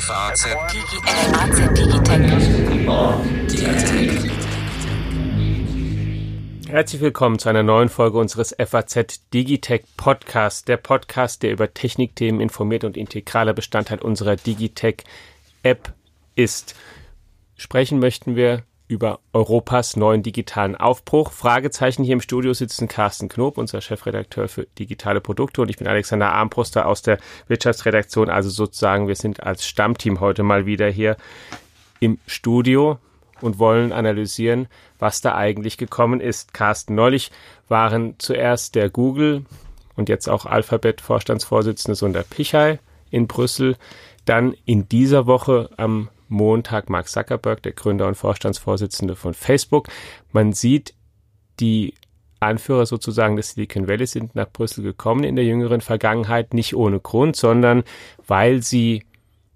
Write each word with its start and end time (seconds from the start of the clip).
FAZ 0.00 0.46
Herzlich 6.68 7.00
willkommen 7.00 7.38
zu 7.38 7.48
einer 7.48 7.62
neuen 7.62 7.88
Folge 7.88 8.18
unseres 8.18 8.54
FAZ 8.58 9.22
Digitech 9.32 9.84
Podcasts, 9.96 10.64
der 10.64 10.76
Podcast, 10.76 11.42
der 11.42 11.52
über 11.52 11.72
Technikthemen 11.72 12.42
informiert 12.42 12.84
und 12.84 12.98
integraler 12.98 13.54
Bestandteil 13.54 14.00
unserer 14.00 14.36
Digitech 14.36 15.04
App 15.62 15.94
ist. 16.34 16.74
Sprechen 17.56 17.98
möchten 17.98 18.36
wir 18.36 18.64
über 18.88 19.20
Europas 19.32 19.96
neuen 19.96 20.22
digitalen 20.22 20.76
Aufbruch. 20.76 21.32
Fragezeichen 21.32 22.04
hier 22.04 22.14
im 22.14 22.20
Studio 22.20 22.52
sitzen 22.52 22.88
Carsten 22.88 23.28
Knob, 23.28 23.58
unser 23.58 23.80
Chefredakteur 23.80 24.48
für 24.48 24.66
digitale 24.78 25.20
Produkte 25.20 25.62
und 25.62 25.70
ich 25.70 25.76
bin 25.76 25.88
Alexander 25.88 26.32
Armbruster 26.32 26.86
aus 26.86 27.02
der 27.02 27.18
Wirtschaftsredaktion. 27.48 28.30
Also 28.30 28.50
sozusagen, 28.50 29.08
wir 29.08 29.16
sind 29.16 29.42
als 29.42 29.66
Stammteam 29.66 30.20
heute 30.20 30.42
mal 30.42 30.66
wieder 30.66 30.88
hier 30.88 31.16
im 32.00 32.18
Studio 32.26 32.98
und 33.40 33.58
wollen 33.58 33.92
analysieren, 33.92 34.68
was 34.98 35.20
da 35.20 35.34
eigentlich 35.34 35.78
gekommen 35.78 36.20
ist. 36.20 36.54
Carsten, 36.54 36.94
neulich 36.94 37.30
waren 37.68 38.14
zuerst 38.18 38.74
der 38.74 38.88
Google 38.88 39.44
und 39.96 40.08
jetzt 40.08 40.28
auch 40.28 40.46
Alphabet 40.46 41.00
Vorstandsvorsitzende 41.00 41.96
Sundar 41.96 42.22
Pichai 42.22 42.78
in 43.10 43.26
Brüssel. 43.26 43.76
Dann 44.24 44.54
in 44.64 44.88
dieser 44.88 45.26
Woche 45.26 45.70
am 45.76 46.08
Montag 46.28 46.90
Mark 46.90 47.08
Zuckerberg, 47.08 47.62
der 47.62 47.72
Gründer 47.72 48.06
und 48.06 48.16
Vorstandsvorsitzende 48.16 49.16
von 49.16 49.34
Facebook. 49.34 49.88
Man 50.32 50.52
sieht, 50.52 50.94
die 51.60 51.94
Anführer 52.40 52.86
sozusagen 52.86 53.36
des 53.36 53.50
Silicon 53.50 53.88
Valley 53.88 54.06
sind 54.06 54.34
nach 54.34 54.50
Brüssel 54.50 54.82
gekommen 54.82 55.24
in 55.24 55.36
der 55.36 55.44
jüngeren 55.44 55.80
Vergangenheit, 55.80 56.54
nicht 56.54 56.74
ohne 56.74 57.00
Grund, 57.00 57.36
sondern 57.36 57.84
weil 58.26 58.62
sie 58.62 59.04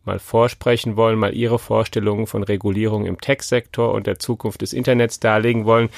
mal 0.04 0.18
vorsprechen 0.18 0.96
wollen, 0.96 1.18
mal 1.18 1.34
ihre 1.34 1.58
Vorstellungen 1.58 2.26
von 2.26 2.42
Regulierung 2.42 3.04
im 3.04 3.20
Tech-Sektor 3.20 3.92
und 3.92 4.06
der 4.06 4.18
Zukunft 4.18 4.62
des 4.62 4.72
Internets 4.72 5.20
darlegen 5.20 5.66
wollen, 5.66 5.90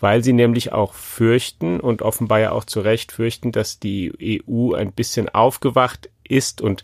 weil 0.00 0.24
sie 0.24 0.32
nämlich 0.32 0.72
auch 0.72 0.94
fürchten 0.94 1.78
und 1.78 2.00
offenbar 2.00 2.40
ja 2.40 2.52
auch 2.52 2.64
zu 2.64 2.80
Recht 2.80 3.12
fürchten, 3.12 3.52
dass 3.52 3.78
die 3.78 4.42
EU 4.48 4.72
ein 4.72 4.92
bisschen 4.92 5.28
aufgewacht 5.28 6.08
ist 6.26 6.62
und 6.62 6.82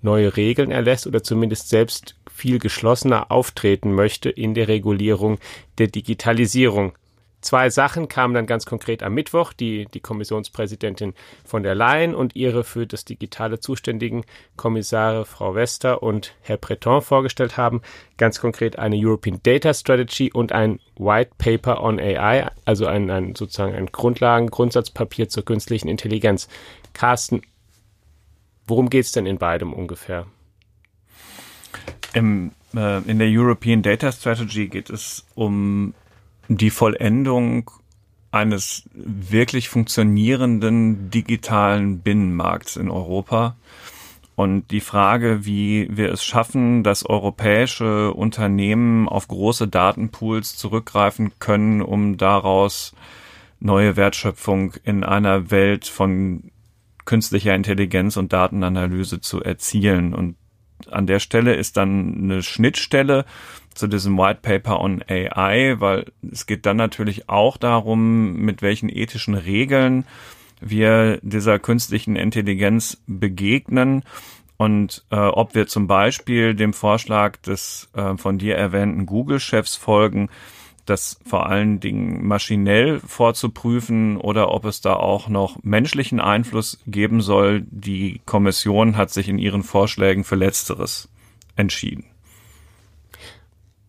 neue 0.00 0.36
Regeln 0.36 0.70
erlässt 0.70 1.06
oder 1.06 1.22
zumindest 1.22 1.68
selbst 1.68 2.16
viel 2.40 2.58
geschlossener 2.58 3.30
auftreten 3.30 3.94
möchte 3.94 4.30
in 4.30 4.54
der 4.54 4.66
Regulierung 4.66 5.38
der 5.78 5.88
Digitalisierung. 5.88 6.92
Zwei 7.42 7.70
Sachen 7.70 8.08
kamen 8.08 8.34
dann 8.34 8.46
ganz 8.46 8.66
konkret 8.66 9.02
am 9.02 9.14
Mittwoch, 9.14 9.54
die 9.54 9.86
die 9.86 10.00
Kommissionspräsidentin 10.00 11.14
von 11.44 11.62
der 11.62 11.74
Leyen 11.74 12.14
und 12.14 12.36
ihre 12.36 12.64
für 12.64 12.86
das 12.86 13.04
Digitale 13.04 13.60
zuständigen 13.60 14.24
Kommissare 14.56 15.24
Frau 15.24 15.54
Wester 15.54 16.02
und 16.02 16.34
Herr 16.42 16.58
Breton 16.58 17.00
vorgestellt 17.00 17.56
haben. 17.56 17.80
Ganz 18.18 18.40
konkret 18.40 18.78
eine 18.78 18.96
European 18.96 19.40
Data 19.42 19.72
Strategy 19.72 20.30
und 20.32 20.52
ein 20.52 20.80
White 20.98 21.30
Paper 21.38 21.82
on 21.82 21.98
AI, 21.98 22.50
also 22.66 22.86
ein, 22.86 23.10
ein 23.10 23.34
sozusagen 23.34 23.74
ein 23.74 23.86
Grundlagen, 23.86 24.48
Grundsatzpapier 24.48 25.28
zur 25.30 25.44
künstlichen 25.44 25.88
Intelligenz. 25.88 26.48
Carsten, 26.92 27.40
Worum 28.70 28.88
geht 28.88 29.04
es 29.04 29.10
denn 29.10 29.26
in 29.26 29.38
beidem 29.38 29.72
ungefähr? 29.72 30.26
Im, 32.12 32.52
äh, 32.74 33.02
in 33.02 33.18
der 33.18 33.28
European 33.28 33.82
Data 33.82 34.10
Strategy 34.12 34.68
geht 34.68 34.90
es 34.90 35.26
um 35.34 35.94
die 36.48 36.70
Vollendung 36.70 37.70
eines 38.32 38.88
wirklich 38.94 39.68
funktionierenden 39.68 41.10
digitalen 41.10 42.00
Binnenmarkts 42.00 42.76
in 42.76 42.90
Europa. 42.90 43.56
Und 44.36 44.70
die 44.70 44.80
Frage, 44.80 45.44
wie 45.44 45.88
wir 45.90 46.10
es 46.10 46.24
schaffen, 46.24 46.82
dass 46.82 47.04
europäische 47.04 48.14
Unternehmen 48.14 49.08
auf 49.08 49.28
große 49.28 49.68
Datenpools 49.68 50.56
zurückgreifen 50.56 51.32
können, 51.40 51.82
um 51.82 52.16
daraus 52.16 52.94
neue 53.58 53.96
Wertschöpfung 53.96 54.74
in 54.82 55.04
einer 55.04 55.50
Welt 55.50 55.86
von 55.86 56.50
künstlicher 57.04 57.54
Intelligenz 57.54 58.16
und 58.16 58.32
Datenanalyse 58.32 59.20
zu 59.20 59.42
erzielen. 59.42 60.14
Und 60.14 60.36
an 60.88 61.06
der 61.06 61.20
Stelle 61.20 61.54
ist 61.54 61.76
dann 61.76 62.18
eine 62.22 62.42
Schnittstelle 62.42 63.24
zu 63.74 63.86
diesem 63.86 64.18
White 64.18 64.40
Paper 64.42 64.80
on 64.80 65.02
AI, 65.08 65.76
weil 65.78 66.06
es 66.30 66.46
geht 66.46 66.66
dann 66.66 66.76
natürlich 66.76 67.28
auch 67.28 67.56
darum, 67.56 68.36
mit 68.36 68.62
welchen 68.62 68.88
ethischen 68.88 69.34
Regeln 69.34 70.04
wir 70.60 71.18
dieser 71.22 71.58
künstlichen 71.58 72.16
Intelligenz 72.16 73.00
begegnen. 73.06 74.02
Und 74.56 75.04
äh, 75.10 75.16
ob 75.16 75.54
wir 75.54 75.66
zum 75.66 75.86
Beispiel 75.86 76.54
dem 76.54 76.74
Vorschlag 76.74 77.38
des 77.38 77.88
äh, 77.94 78.16
von 78.18 78.36
dir 78.36 78.56
erwähnten 78.56 79.06
Google-Chefs 79.06 79.76
folgen, 79.76 80.28
das 80.86 81.18
vor 81.26 81.46
allen 81.46 81.80
Dingen 81.80 82.26
maschinell 82.26 83.00
vorzuprüfen 83.00 84.16
oder 84.16 84.50
ob 84.50 84.64
es 84.64 84.80
da 84.80 84.94
auch 84.94 85.28
noch 85.28 85.62
menschlichen 85.62 86.20
Einfluss 86.20 86.78
geben 86.86 87.20
soll. 87.20 87.64
Die 87.70 88.20
Kommission 88.26 88.96
hat 88.96 89.10
sich 89.10 89.28
in 89.28 89.38
ihren 89.38 89.62
Vorschlägen 89.62 90.24
für 90.24 90.36
Letzteres 90.36 91.08
entschieden. 91.56 92.09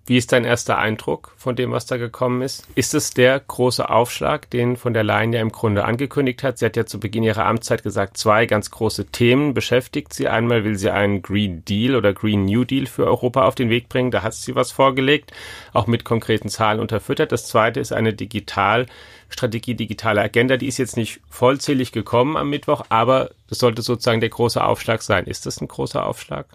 Wie 0.08 0.18
ist 0.18 0.32
dein 0.32 0.46
erster 0.46 0.80
Eindruck 0.80 1.34
von 1.38 1.56
dem, 1.56 1.72
was 1.72 1.86
da 1.86 1.98
gekommen 1.98 2.42
ist? 2.42 2.68
Ist 2.74 2.96
es 2.96 3.12
der 3.12 3.40
große 3.40 3.88
Aufschlag, 3.88 4.50
den 4.50 4.76
von 4.76 4.96
der 4.96 5.04
Leyen 5.04 5.32
ja 5.32 5.42
im 5.42 5.52
Grunde 5.52 5.86
angekündigt 5.86 6.42
hat? 6.42 6.58
Sie 6.58 6.66
hat 6.66 6.76
ja 6.76 6.88
zu 6.88 7.00
Beginn 7.00 7.24
ihrer 7.24 7.46
Amtszeit 7.46 7.84
gesagt, 7.84 8.18
zwei 8.18 8.48
ganz 8.48 8.72
große 8.72 9.06
Themen 9.08 9.54
beschäftigt 9.54 10.14
sie. 10.14 10.28
Einmal 10.28 10.64
will 10.64 10.76
sie 10.76 10.90
einen 10.90 11.22
Green 11.22 11.64
Deal 11.66 11.96
oder 11.96 12.14
Green 12.14 12.46
New 12.46 12.66
Deal 12.66 12.88
für 12.88 13.06
Europa 13.06 13.46
auf 13.46 13.54
den 13.54 13.70
Weg 13.70 13.90
bringen. 13.90 14.10
Da 14.10 14.24
hat 14.24 14.34
sie 14.34 14.56
was 14.56 14.72
vorgelegt, 14.72 15.34
auch 15.72 15.86
mit 15.86 16.04
konkreten 16.04 16.50
Zahlen 16.50 16.80
unterfüttert. 16.80 17.32
Das 17.32 17.46
zweite 17.46 17.80
ist 17.80 17.94
eine 17.94 18.14
Digitalstrategie, 18.14 19.76
digitale 19.76 20.22
Agenda. 20.22 20.58
Die 20.58 20.68
ist 20.68 20.80
jetzt 20.80 20.98
nicht 20.98 21.22
vollzählig 21.30 21.92
gekommen 21.92 22.38
am 22.38 22.50
Mittwoch, 22.50 22.86
aber 22.90 23.30
das 23.48 23.60
sollte 23.60 23.84
sozusagen 23.84 24.20
der 24.20 24.30
große 24.30 24.64
Aufschlag 24.64 25.04
sein. 25.04 25.26
Ist 25.26 25.46
das 25.46 25.62
ein 25.62 25.68
großer 25.68 26.06
Aufschlag? 26.08 26.48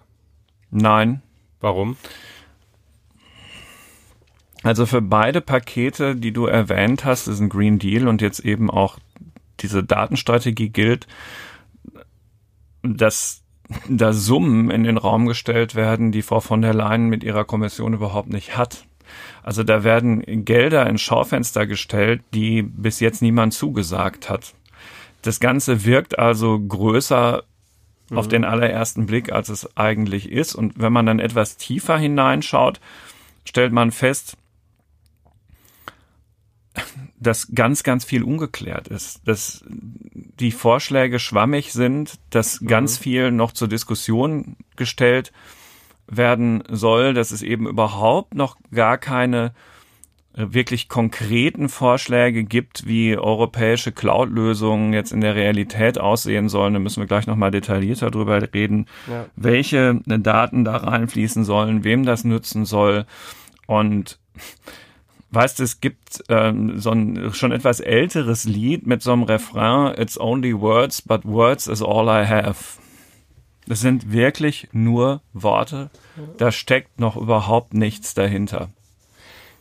Nein. 0.71 1.23
Warum? 1.61 1.97
Also 4.63 4.87
für 4.87 5.03
beide 5.03 5.41
Pakete, 5.41 6.17
die 6.17 6.33
du 6.33 6.47
erwähnt 6.47 7.05
hast, 7.05 7.29
ist 7.29 7.41
ein 7.41 7.49
Green 7.49 7.79
Deal 7.79 8.09
und 8.09 8.23
jetzt 8.23 8.41
eben 8.41 8.71
auch 8.71 8.99
diese 9.61 9.85
Datenstrategie 9.85 10.71
gilt, 10.71 11.07
dass 12.83 13.43
da 13.89 14.13
Summen 14.13 14.71
in 14.71 14.85
den 14.85 14.97
Raum 14.97 15.27
gestellt 15.27 15.75
werden, 15.75 16.13
die 16.13 16.23
Frau 16.23 16.41
von 16.41 16.63
der 16.63 16.75
Leyen 16.75 17.09
mit 17.09 17.25
ihrer 17.25 17.45
Kommission 17.45 17.95
überhaupt 17.95 18.29
nicht 18.29 18.57
hat. 18.57 18.87
Also 19.43 19.63
da 19.63 19.85
werden 19.85 20.45
Gelder 20.45 20.87
in 20.89 20.99
Schaufenster 20.99 21.67
gestellt, 21.67 22.23
die 22.35 22.63
bis 22.63 23.01
jetzt 23.01 23.23
niemand 23.23 23.55
zugesagt 23.55 24.29
hat. 24.29 24.55
Das 25.23 25.41
Ganze 25.41 25.85
wirkt 25.85 26.19
also 26.19 26.59
größer 26.59 27.45
mhm. 28.11 28.19
auf 28.19 28.29
den 28.29 28.45
allerersten 28.45 29.07
Blick, 29.07 29.33
als 29.33 29.49
es 29.49 29.77
eigentlich 29.77 30.31
ist. 30.31 30.55
Und 30.55 30.81
wenn 30.81 30.93
man 30.93 31.07
dann 31.07 31.21
etwas 31.21 31.57
tiefer 31.57 31.99
hineinschaut, 31.99 32.81
stellt 33.45 33.73
man 33.73 33.93
fest, 33.93 34.37
dass 37.27 37.49
ganz, 37.55 37.83
ganz 37.83 38.05
viel 38.05 38.23
ungeklärt 38.23 38.89
ist, 38.89 39.27
dass 39.27 39.65
die 39.69 40.53
Vorschläge 40.53 41.19
schwammig 41.19 41.73
sind, 41.73 42.19
dass 42.31 42.61
mhm. 42.61 42.67
ganz 42.69 42.99
viel 42.99 43.31
noch 43.31 43.53
zur 43.53 43.69
Diskussion 43.69 44.57
gestellt 44.77 45.33
werden 46.07 46.63
soll, 46.71 47.15
dass 47.15 47.33
es 47.33 47.43
eben 47.43 47.67
überhaupt 47.67 48.35
noch 48.35 48.57
gar 48.71 48.97
keine 48.97 49.53
äh, 50.35 50.47
wirklich 50.51 50.89
konkreten 50.89 51.69
Vorschläge 51.69 52.45
gibt, 52.45 52.87
wie 52.87 53.17
europäische 53.17 53.91
Cloud-Lösungen 53.91 54.93
jetzt 54.93 55.11
in 55.13 55.21
der 55.21 55.35
Realität 55.35 55.99
aussehen 55.99 56.49
sollen. 56.49 56.75
Da 56.75 56.79
müssen 56.79 57.03
wir 57.03 57.09
gleich 57.09 57.27
nochmal 57.27 57.51
detaillierter 57.51 58.11
drüber 58.11 58.41
reden, 58.55 58.87
ja. 59.11 59.27
welche 59.35 60.01
Daten 60.07 60.65
da 60.65 60.77
reinfließen 60.77 61.45
sollen, 61.45 61.83
wem 61.83 62.05
das 62.05 62.23
nützen 62.23 62.65
soll. 62.65 63.05
Und 63.67 64.21
weißt, 65.37 65.61
es 65.61 65.81
gibt 65.81 66.25
ähm, 66.29 66.79
so 66.79 66.91
ein 66.91 67.33
schon 67.33 67.53
etwas 67.53 67.81
älteres 67.81 68.45
Lied 68.45 68.87
mit 68.87 69.03
so 69.03 69.13
einem 69.13 69.23
Refrain, 69.23 69.95
It's 69.97 70.19
only 70.19 70.59
words, 70.59 71.03
but 71.03 71.25
words 71.25 71.67
is 71.67 71.83
all 71.83 72.09
I 72.09 72.27
have. 72.27 72.57
Das 73.69 73.81
sind 73.81 74.13
wirklich 74.13 74.69
nur 74.73 75.23
Worte. 75.33 75.91
Da 76.39 76.53
steckt 76.53 77.01
noch 77.01 77.17
überhaupt 77.17 77.75
nichts 77.75 78.15
dahinter. 78.15 78.71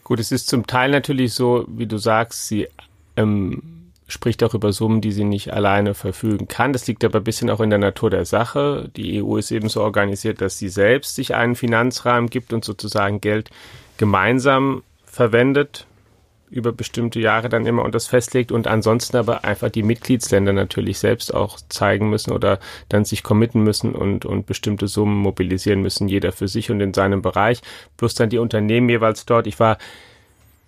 Gut, 0.04 0.20
es 0.20 0.32
ist 0.32 0.48
zum 0.48 0.68
Teil 0.68 0.92
natürlich 0.92 1.34
so, 1.34 1.66
wie 1.68 1.88
du 1.88 1.98
sagst, 1.98 2.48
sie 2.48 2.68
ähm, 3.18 3.92
spricht 4.08 4.44
auch 4.44 4.54
über 4.54 4.72
Summen, 4.72 5.02
die 5.02 5.12
sie 5.12 5.24
nicht 5.24 5.52
alleine 5.52 5.96
verfügen 5.96 6.48
kann. 6.48 6.74
Das 6.74 6.86
liegt 6.86 7.04
aber 7.04 7.20
ein 7.20 7.24
bisschen 7.24 7.50
auch 7.50 7.60
in 7.60 7.72
der 7.72 7.80
Natur 7.80 8.12
der 8.12 8.26
Sache. 8.26 8.92
Die 8.96 9.24
EU 9.24 9.38
ist 9.38 9.52
eben 9.52 9.70
so 9.70 9.82
organisiert, 9.82 10.42
dass 10.42 10.60
sie 10.60 10.70
selbst 10.70 11.16
sich 11.16 11.34
einen 11.34 11.56
Finanzrahmen 11.56 12.30
gibt 12.30 12.54
und 12.54 12.64
sozusagen 12.64 13.20
Geld 13.20 13.50
gemeinsam 13.98 14.84
verwendet 15.16 15.88
über 16.50 16.74
bestimmte 16.74 17.22
Jahre 17.22 17.48
dann 17.48 17.66
immer 17.66 17.84
und 17.84 17.96
das 17.96 18.06
festlegt 18.08 18.52
und 18.52 18.68
ansonsten 18.68 19.16
aber 19.16 19.46
einfach 19.46 19.70
die 19.70 19.82
Mitgliedsländer 19.82 20.52
natürlich 20.52 21.00
selbst 21.00 21.34
auch 21.34 21.58
zeigen 21.70 22.10
müssen 22.10 22.34
oder 22.34 22.60
dann 22.90 23.06
sich 23.06 23.24
committen 23.24 23.64
müssen 23.64 23.96
und, 23.96 24.26
und 24.26 24.46
bestimmte 24.46 24.90
Summen 24.90 25.16
mobilisieren 25.16 25.82
müssen, 25.82 26.10
jeder 26.10 26.34
für 26.34 26.50
sich 26.50 26.70
und 26.70 26.82
in 26.82 26.94
seinem 26.94 27.22
Bereich, 27.22 27.62
plus 27.96 28.14
dann 28.14 28.30
die 28.30 28.40
Unternehmen 28.40 28.90
jeweils 28.90 29.26
dort. 29.26 29.48
Ich 29.48 29.58
war 29.58 29.78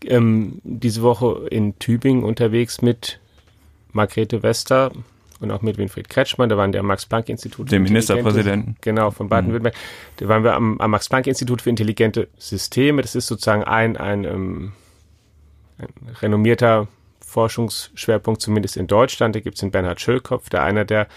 ähm, 0.06 0.62
diese 0.64 1.02
Woche 1.02 1.46
in 1.52 1.78
Tübingen 1.78 2.24
unterwegs 2.24 2.82
mit 2.82 3.20
Margrethe 3.92 4.44
Wester, 4.44 4.92
und 5.40 5.52
auch 5.52 5.62
mit 5.62 5.78
Winfried 5.78 6.10
Kretschmann, 6.10 6.50
da 6.50 6.58
waren 6.58 6.72
der 6.72 6.84
Max-Planck-Institut. 6.84 7.72
Dem 7.72 7.84
Ministerpräsidenten. 7.84 8.76
Genau, 8.82 9.12
von 9.12 9.30
Baden-Württemberg. 9.30 9.76
Mhm. 9.76 10.18
Da 10.18 10.28
waren 10.28 10.44
wir 10.44 10.56
am, 10.56 10.80
am 10.80 10.92
Max-Planck-Institut 10.92 11.62
für 11.62 11.70
intelligente 11.70 12.28
Systeme. 12.38 13.02
Das 13.02 13.16
ist 13.16 13.28
sozusagen 13.28 13.64
ein, 13.64 13.98
ein, 13.98 14.24
ähm, 14.24 14.72
ein 15.78 16.16
renommierter 16.22 16.88
Forschungsschwerpunkt, 17.22 18.42
zumindest 18.42 18.78
in 18.78 18.88
Deutschland. 18.88 19.36
Da 19.36 19.40
gibt 19.40 19.56
es 19.56 19.62
den 19.62 19.72
Bernhard 19.72 20.02
Schölkopf, 20.02 20.50
der 20.50 20.64
einer 20.64 20.86
der 20.86 21.08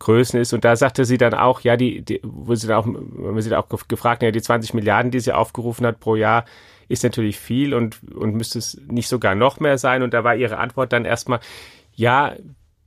Größen 0.00 0.40
ist. 0.40 0.52
Und 0.52 0.64
da 0.64 0.74
sagte 0.74 1.04
sie 1.04 1.18
dann 1.18 1.34
auch, 1.34 1.60
ja, 1.60 1.76
die, 1.76 2.02
die 2.02 2.20
wo 2.24 2.54
sie 2.54 2.66
dann 2.66 2.76
auch, 2.76 2.86
wir 2.86 3.42
sie 3.42 3.50
dann 3.50 3.62
auch 3.62 3.68
gefragt, 3.86 4.22
ja, 4.22 4.30
die 4.30 4.42
20 4.42 4.74
Milliarden, 4.74 5.10
die 5.10 5.20
sie 5.20 5.32
aufgerufen 5.32 5.86
hat 5.86 6.00
pro 6.00 6.16
Jahr, 6.16 6.44
ist 6.88 7.04
natürlich 7.04 7.38
viel 7.38 7.72
und, 7.72 8.00
und 8.12 8.34
müsste 8.34 8.58
es 8.58 8.80
nicht 8.88 9.06
sogar 9.08 9.36
noch 9.36 9.60
mehr 9.60 9.78
sein. 9.78 10.02
Und 10.02 10.12
da 10.12 10.24
war 10.24 10.34
ihre 10.34 10.58
Antwort 10.58 10.92
dann 10.92 11.04
erstmal, 11.04 11.38
ja, 11.94 12.34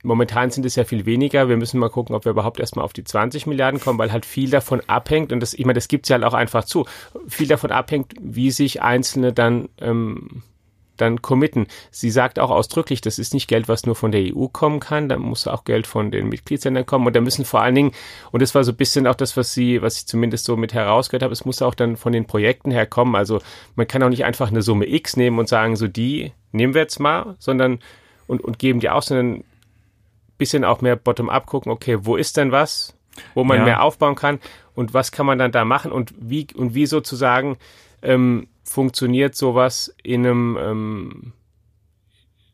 Momentan 0.04 0.50
sind 0.50 0.66
es 0.66 0.76
ja 0.76 0.84
viel 0.84 1.06
weniger. 1.06 1.48
Wir 1.48 1.56
müssen 1.56 1.80
mal 1.80 1.88
gucken, 1.88 2.14
ob 2.14 2.24
wir 2.26 2.32
überhaupt 2.32 2.60
erstmal 2.60 2.84
auf 2.84 2.92
die 2.92 3.04
20 3.04 3.46
Milliarden 3.46 3.80
kommen, 3.80 3.98
weil 3.98 4.12
halt 4.12 4.26
viel 4.26 4.50
davon 4.50 4.82
abhängt, 4.86 5.32
und 5.32 5.40
das, 5.40 5.54
ich 5.54 5.64
meine, 5.64 5.74
das 5.74 5.88
gibt's 5.88 6.10
ja 6.10 6.14
halt 6.14 6.24
auch 6.24 6.34
einfach 6.34 6.64
zu, 6.64 6.84
viel 7.26 7.48
davon 7.48 7.72
abhängt, 7.72 8.12
wie 8.20 8.50
sich 8.50 8.82
Einzelne 8.82 9.32
dann, 9.32 9.70
ähm, 9.80 10.42
dann 10.98 11.22
committen. 11.22 11.66
Sie 11.90 12.10
sagt 12.10 12.38
auch 12.38 12.50
ausdrücklich, 12.50 13.00
das 13.00 13.18
ist 13.18 13.34
nicht 13.34 13.48
Geld, 13.48 13.66
was 13.66 13.86
nur 13.86 13.96
von 13.96 14.12
der 14.12 14.36
EU 14.36 14.46
kommen 14.48 14.78
kann, 14.78 15.08
da 15.08 15.16
muss 15.16 15.46
auch 15.46 15.64
Geld 15.64 15.86
von 15.86 16.10
den 16.10 16.28
Mitgliedsländern 16.28 16.86
kommen 16.86 17.06
und 17.06 17.16
da 17.16 17.20
müssen 17.20 17.44
vor 17.44 17.62
allen 17.62 17.74
Dingen, 17.74 17.92
und 18.30 18.42
das 18.42 18.54
war 18.54 18.62
so 18.62 18.72
ein 18.72 18.76
bisschen 18.76 19.06
auch 19.06 19.14
das, 19.14 19.36
was 19.36 19.54
sie, 19.54 19.82
was 19.82 19.98
ich 19.98 20.06
zumindest 20.06 20.44
so 20.44 20.56
mit 20.56 20.74
herausgehört 20.74 21.22
habe, 21.22 21.32
es 21.32 21.44
muss 21.44 21.62
auch 21.62 21.74
dann 21.74 21.96
von 21.96 22.12
den 22.12 22.26
Projekten 22.26 22.70
herkommen. 22.70 23.16
Also 23.16 23.40
man 23.74 23.88
kann 23.88 24.02
auch 24.02 24.10
nicht 24.10 24.24
einfach 24.24 24.50
eine 24.50 24.62
Summe 24.62 24.86
X 24.86 25.16
nehmen 25.16 25.38
und 25.38 25.48
sagen, 25.48 25.76
so 25.76 25.88
die 25.88 26.32
nehmen 26.52 26.74
wir 26.74 26.82
jetzt 26.82 27.00
mal, 27.00 27.36
sondern 27.38 27.80
und, 28.26 28.42
und 28.42 28.58
geben 28.58 28.80
die 28.80 28.90
aus, 28.90 29.06
sondern 29.06 29.44
bisschen 30.38 30.64
auch 30.64 30.80
mehr 30.80 30.96
bottom-up 30.96 31.46
gucken, 31.46 31.70
okay, 31.70 31.98
wo 32.02 32.16
ist 32.16 32.36
denn 32.36 32.52
was, 32.52 32.96
wo 33.34 33.44
man 33.44 33.58
ja. 33.58 33.64
mehr 33.64 33.82
aufbauen 33.82 34.14
kann 34.14 34.40
und 34.74 34.94
was 34.94 35.12
kann 35.12 35.26
man 35.26 35.38
dann 35.38 35.52
da 35.52 35.64
machen 35.64 35.92
und 35.92 36.12
wie 36.18 36.46
und 36.54 36.74
wie 36.74 36.86
sozusagen 36.86 37.56
ähm, 38.02 38.48
funktioniert 38.64 39.34
sowas 39.34 39.94
in 40.02 40.26
einem 40.26 40.58
ähm, 40.60 41.32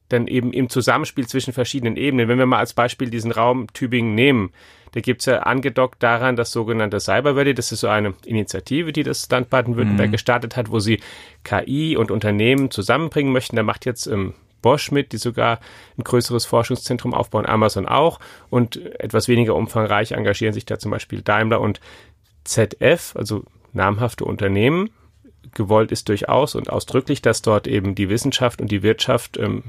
dann 0.08 0.26
eben 0.26 0.52
im 0.52 0.68
Zusammenspiel 0.68 1.26
zwischen 1.26 1.52
verschiedenen 1.52 1.96
Ebenen. 1.96 2.28
Wenn 2.28 2.38
wir 2.38 2.46
mal 2.46 2.58
als 2.58 2.74
Beispiel 2.74 3.10
diesen 3.10 3.32
Raum 3.32 3.72
Tübingen 3.72 4.14
nehmen, 4.14 4.52
da 4.92 5.00
gibt's 5.00 5.26
ja 5.26 5.38
angedockt 5.40 6.02
daran 6.02 6.34
das 6.36 6.50
sogenannte 6.50 6.98
Cyber 6.98 7.44
das 7.54 7.70
ist 7.70 7.80
so 7.80 7.88
eine 7.88 8.14
Initiative, 8.26 8.92
die 8.92 9.04
das 9.04 9.30
Land 9.30 9.50
Baden-Württemberg 9.50 10.08
mhm. 10.08 10.12
gestartet 10.12 10.56
hat, 10.56 10.70
wo 10.70 10.80
sie 10.80 11.00
KI 11.44 11.96
und 11.96 12.10
Unternehmen 12.10 12.70
zusammenbringen 12.70 13.32
möchten. 13.32 13.56
Da 13.56 13.62
macht 13.62 13.86
jetzt 13.86 14.06
ähm, 14.06 14.34
Bosch 14.62 14.90
mit, 14.90 15.12
die 15.12 15.18
sogar 15.18 15.60
ein 15.98 16.04
größeres 16.04 16.46
Forschungszentrum 16.46 17.14
aufbauen, 17.14 17.46
Amazon 17.46 17.86
auch 17.86 18.20
und 18.48 18.76
etwas 19.00 19.28
weniger 19.28 19.54
umfangreich 19.54 20.12
engagieren 20.12 20.54
sich 20.54 20.66
da 20.66 20.78
zum 20.78 20.90
Beispiel 20.90 21.22
Daimler 21.22 21.60
und 21.60 21.80
ZF, 22.44 23.14
also 23.16 23.44
namhafte 23.72 24.24
Unternehmen. 24.24 24.90
Gewollt 25.54 25.92
ist 25.92 26.08
durchaus 26.08 26.54
und 26.54 26.70
ausdrücklich, 26.70 27.22
dass 27.22 27.42
dort 27.42 27.66
eben 27.66 27.94
die 27.94 28.08
Wissenschaft 28.08 28.60
und 28.60 28.70
die 28.70 28.82
Wirtschaft 28.82 29.36
ähm, 29.36 29.64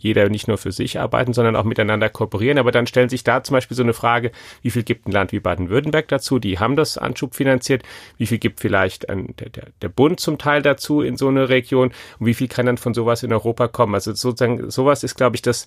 jeder 0.00 0.28
nicht 0.28 0.48
nur 0.48 0.56
für 0.56 0.72
sich 0.72 0.98
arbeiten, 0.98 1.32
sondern 1.32 1.56
auch 1.56 1.64
miteinander 1.64 2.08
kooperieren. 2.08 2.58
Aber 2.58 2.72
dann 2.72 2.86
stellen 2.86 3.10
sich 3.10 3.22
da 3.22 3.42
zum 3.42 3.54
Beispiel 3.54 3.76
so 3.76 3.82
eine 3.82 3.92
Frage, 3.92 4.32
wie 4.62 4.70
viel 4.70 4.82
gibt 4.82 5.06
ein 5.06 5.12
Land 5.12 5.32
wie 5.32 5.40
Baden-Württemberg 5.40 6.08
dazu? 6.08 6.38
Die 6.38 6.58
haben 6.58 6.74
das 6.74 6.96
Anschub 6.96 7.34
finanziert. 7.34 7.82
Wie 8.16 8.26
viel 8.26 8.38
gibt 8.38 8.60
vielleicht 8.60 9.10
ein, 9.10 9.34
der, 9.38 9.66
der, 9.82 9.88
Bund 9.90 10.18
zum 10.18 10.38
Teil 10.38 10.62
dazu 10.62 11.02
in 11.02 11.16
so 11.16 11.28
eine 11.28 11.50
Region? 11.50 11.92
Und 12.18 12.26
wie 12.26 12.34
viel 12.34 12.48
kann 12.48 12.66
dann 12.66 12.78
von 12.78 12.94
sowas 12.94 13.22
in 13.22 13.32
Europa 13.32 13.68
kommen? 13.68 13.94
Also 13.94 14.14
sozusagen, 14.14 14.70
sowas 14.70 15.04
ist, 15.04 15.16
glaube 15.16 15.36
ich, 15.36 15.42
das, 15.42 15.66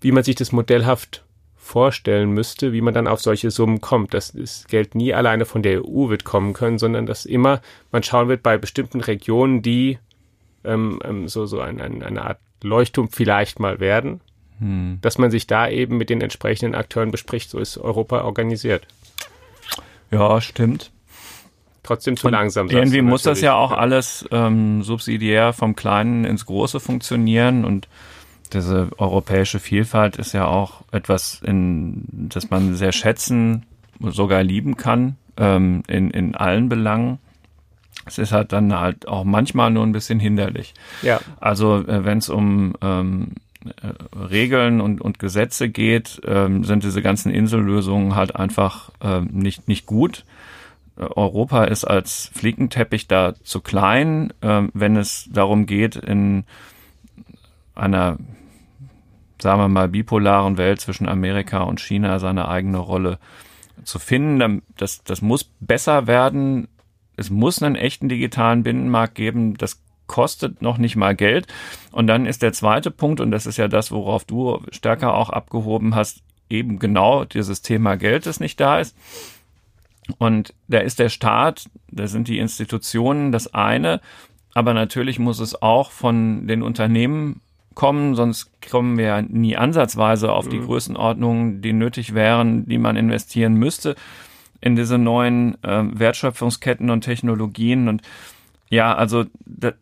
wie 0.00 0.12
man 0.12 0.22
sich 0.22 0.36
das 0.36 0.52
modellhaft 0.52 1.24
vorstellen 1.56 2.30
müsste, 2.30 2.72
wie 2.72 2.80
man 2.80 2.94
dann 2.94 3.08
auf 3.08 3.20
solche 3.20 3.50
Summen 3.50 3.80
kommt. 3.80 4.14
dass 4.14 4.32
das 4.32 4.66
Geld 4.68 4.94
nie 4.94 5.12
alleine 5.12 5.44
von 5.44 5.62
der 5.62 5.84
EU 5.84 6.08
wird 6.08 6.24
kommen 6.24 6.52
können, 6.52 6.78
sondern 6.78 7.06
dass 7.06 7.26
immer 7.26 7.60
man 7.90 8.02
schauen 8.02 8.28
wird 8.28 8.42
bei 8.42 8.56
bestimmten 8.56 9.00
Regionen, 9.00 9.62
die 9.62 9.98
ähm, 10.64 11.00
ähm, 11.04 11.28
so, 11.28 11.46
so 11.46 11.60
ein, 11.60 11.80
ein, 11.80 12.02
eine 12.02 12.22
Art 12.22 12.38
Leuchtturm 12.62 13.08
vielleicht 13.10 13.60
mal 13.60 13.80
werden, 13.80 14.20
hm. 14.58 14.98
dass 15.00 15.18
man 15.18 15.30
sich 15.30 15.46
da 15.46 15.68
eben 15.68 15.96
mit 15.96 16.10
den 16.10 16.20
entsprechenden 16.20 16.74
Akteuren 16.74 17.10
bespricht. 17.10 17.50
So 17.50 17.58
ist 17.58 17.78
Europa 17.78 18.22
organisiert. 18.22 18.86
Ja, 20.10 20.40
stimmt. 20.40 20.90
Trotzdem 21.82 22.16
zu 22.16 22.26
Und 22.26 22.32
langsam. 22.32 22.68
Irgendwie 22.68 23.02
muss 23.02 23.22
das 23.22 23.40
ja 23.40 23.54
auch 23.54 23.72
alles 23.72 24.26
ähm, 24.30 24.82
subsidiär 24.82 25.52
vom 25.52 25.74
Kleinen 25.74 26.24
ins 26.24 26.44
Große 26.44 26.80
funktionieren 26.80 27.64
und 27.64 27.88
diese 28.52 28.90
europäische 28.98 29.58
Vielfalt 29.58 30.16
ist 30.16 30.32
ja 30.32 30.46
auch 30.46 30.82
etwas, 30.90 31.40
in, 31.44 32.04
das 32.28 32.50
man 32.50 32.74
sehr 32.74 32.92
schätzen, 32.92 33.66
sogar 34.00 34.42
lieben 34.42 34.76
kann, 34.76 35.16
ähm, 35.36 35.82
in, 35.86 36.10
in 36.10 36.34
allen 36.34 36.68
Belangen. 36.68 37.18
Es 38.08 38.18
ist 38.18 38.32
halt 38.32 38.52
dann 38.52 38.78
halt 38.78 39.06
auch 39.06 39.24
manchmal 39.24 39.70
nur 39.70 39.84
ein 39.84 39.92
bisschen 39.92 40.20
hinderlich. 40.20 40.74
Ja. 41.02 41.20
Also 41.40 41.76
äh, 41.86 42.04
wenn 42.04 42.18
es 42.18 42.28
um 42.28 42.74
ähm, 42.80 43.32
äh, 43.64 44.16
Regeln 44.16 44.80
und, 44.80 45.00
und 45.00 45.18
Gesetze 45.18 45.68
geht, 45.68 46.20
ähm, 46.24 46.64
sind 46.64 46.84
diese 46.84 47.02
ganzen 47.02 47.32
Insellösungen 47.32 48.14
halt 48.14 48.36
einfach 48.36 48.90
äh, 49.00 49.20
nicht, 49.20 49.68
nicht 49.68 49.86
gut. 49.86 50.24
Europa 50.96 51.64
ist 51.64 51.84
als 51.84 52.30
Flickenteppich 52.34 53.06
da 53.06 53.34
zu 53.42 53.60
klein, 53.60 54.32
äh, 54.40 54.62
wenn 54.74 54.96
es 54.96 55.28
darum 55.32 55.66
geht, 55.66 55.96
in 55.96 56.44
einer, 57.74 58.18
sagen 59.40 59.60
wir 59.60 59.68
mal, 59.68 59.88
bipolaren 59.88 60.56
Welt 60.56 60.80
zwischen 60.80 61.08
Amerika 61.08 61.62
und 61.62 61.80
China 61.80 62.18
seine 62.18 62.48
eigene 62.48 62.78
Rolle 62.78 63.18
zu 63.84 63.98
finden. 63.98 64.62
Das, 64.76 65.04
das 65.04 65.22
muss 65.22 65.44
besser 65.60 66.06
werden 66.06 66.68
es 67.18 67.30
muss 67.30 67.62
einen 67.62 67.74
echten 67.74 68.08
digitalen 68.08 68.62
Binnenmarkt 68.62 69.16
geben. 69.16 69.56
Das 69.56 69.82
kostet 70.06 70.62
noch 70.62 70.78
nicht 70.78 70.96
mal 70.96 71.14
Geld. 71.14 71.46
Und 71.90 72.06
dann 72.06 72.26
ist 72.26 72.42
der 72.42 72.52
zweite 72.52 72.90
Punkt, 72.90 73.20
und 73.20 73.30
das 73.30 73.44
ist 73.44 73.58
ja 73.58 73.68
das, 73.68 73.90
worauf 73.90 74.24
du 74.24 74.60
stärker 74.70 75.14
auch 75.14 75.28
abgehoben 75.28 75.94
hast, 75.94 76.22
eben 76.48 76.78
genau 76.78 77.24
dieses 77.24 77.60
Thema 77.60 77.96
Geld, 77.96 78.24
das 78.24 78.40
nicht 78.40 78.60
da 78.60 78.78
ist. 78.78 78.96
Und 80.16 80.54
da 80.68 80.78
ist 80.78 80.98
der 80.98 81.10
Staat, 81.10 81.68
da 81.90 82.06
sind 82.06 82.28
die 82.28 82.38
Institutionen 82.38 83.32
das 83.32 83.52
eine, 83.52 84.00
aber 84.54 84.72
natürlich 84.72 85.18
muss 85.18 85.40
es 85.40 85.60
auch 85.60 85.90
von 85.90 86.46
den 86.46 86.62
Unternehmen 86.62 87.40
kommen, 87.74 88.14
sonst 88.14 88.50
kommen 88.70 88.96
wir 88.96 89.22
nie 89.22 89.56
ansatzweise 89.56 90.32
auf 90.32 90.48
die 90.48 90.58
mhm. 90.58 90.66
Größenordnungen, 90.66 91.60
die 91.60 91.74
nötig 91.74 92.14
wären, 92.14 92.66
die 92.66 92.78
man 92.78 92.96
investieren 92.96 93.54
müsste 93.54 93.94
in 94.60 94.76
diese 94.76 94.98
neuen 94.98 95.62
äh, 95.62 95.84
Wertschöpfungsketten 95.98 96.90
und 96.90 97.02
Technologien. 97.02 97.88
Und 97.88 98.02
ja, 98.70 98.94
also 98.94 99.24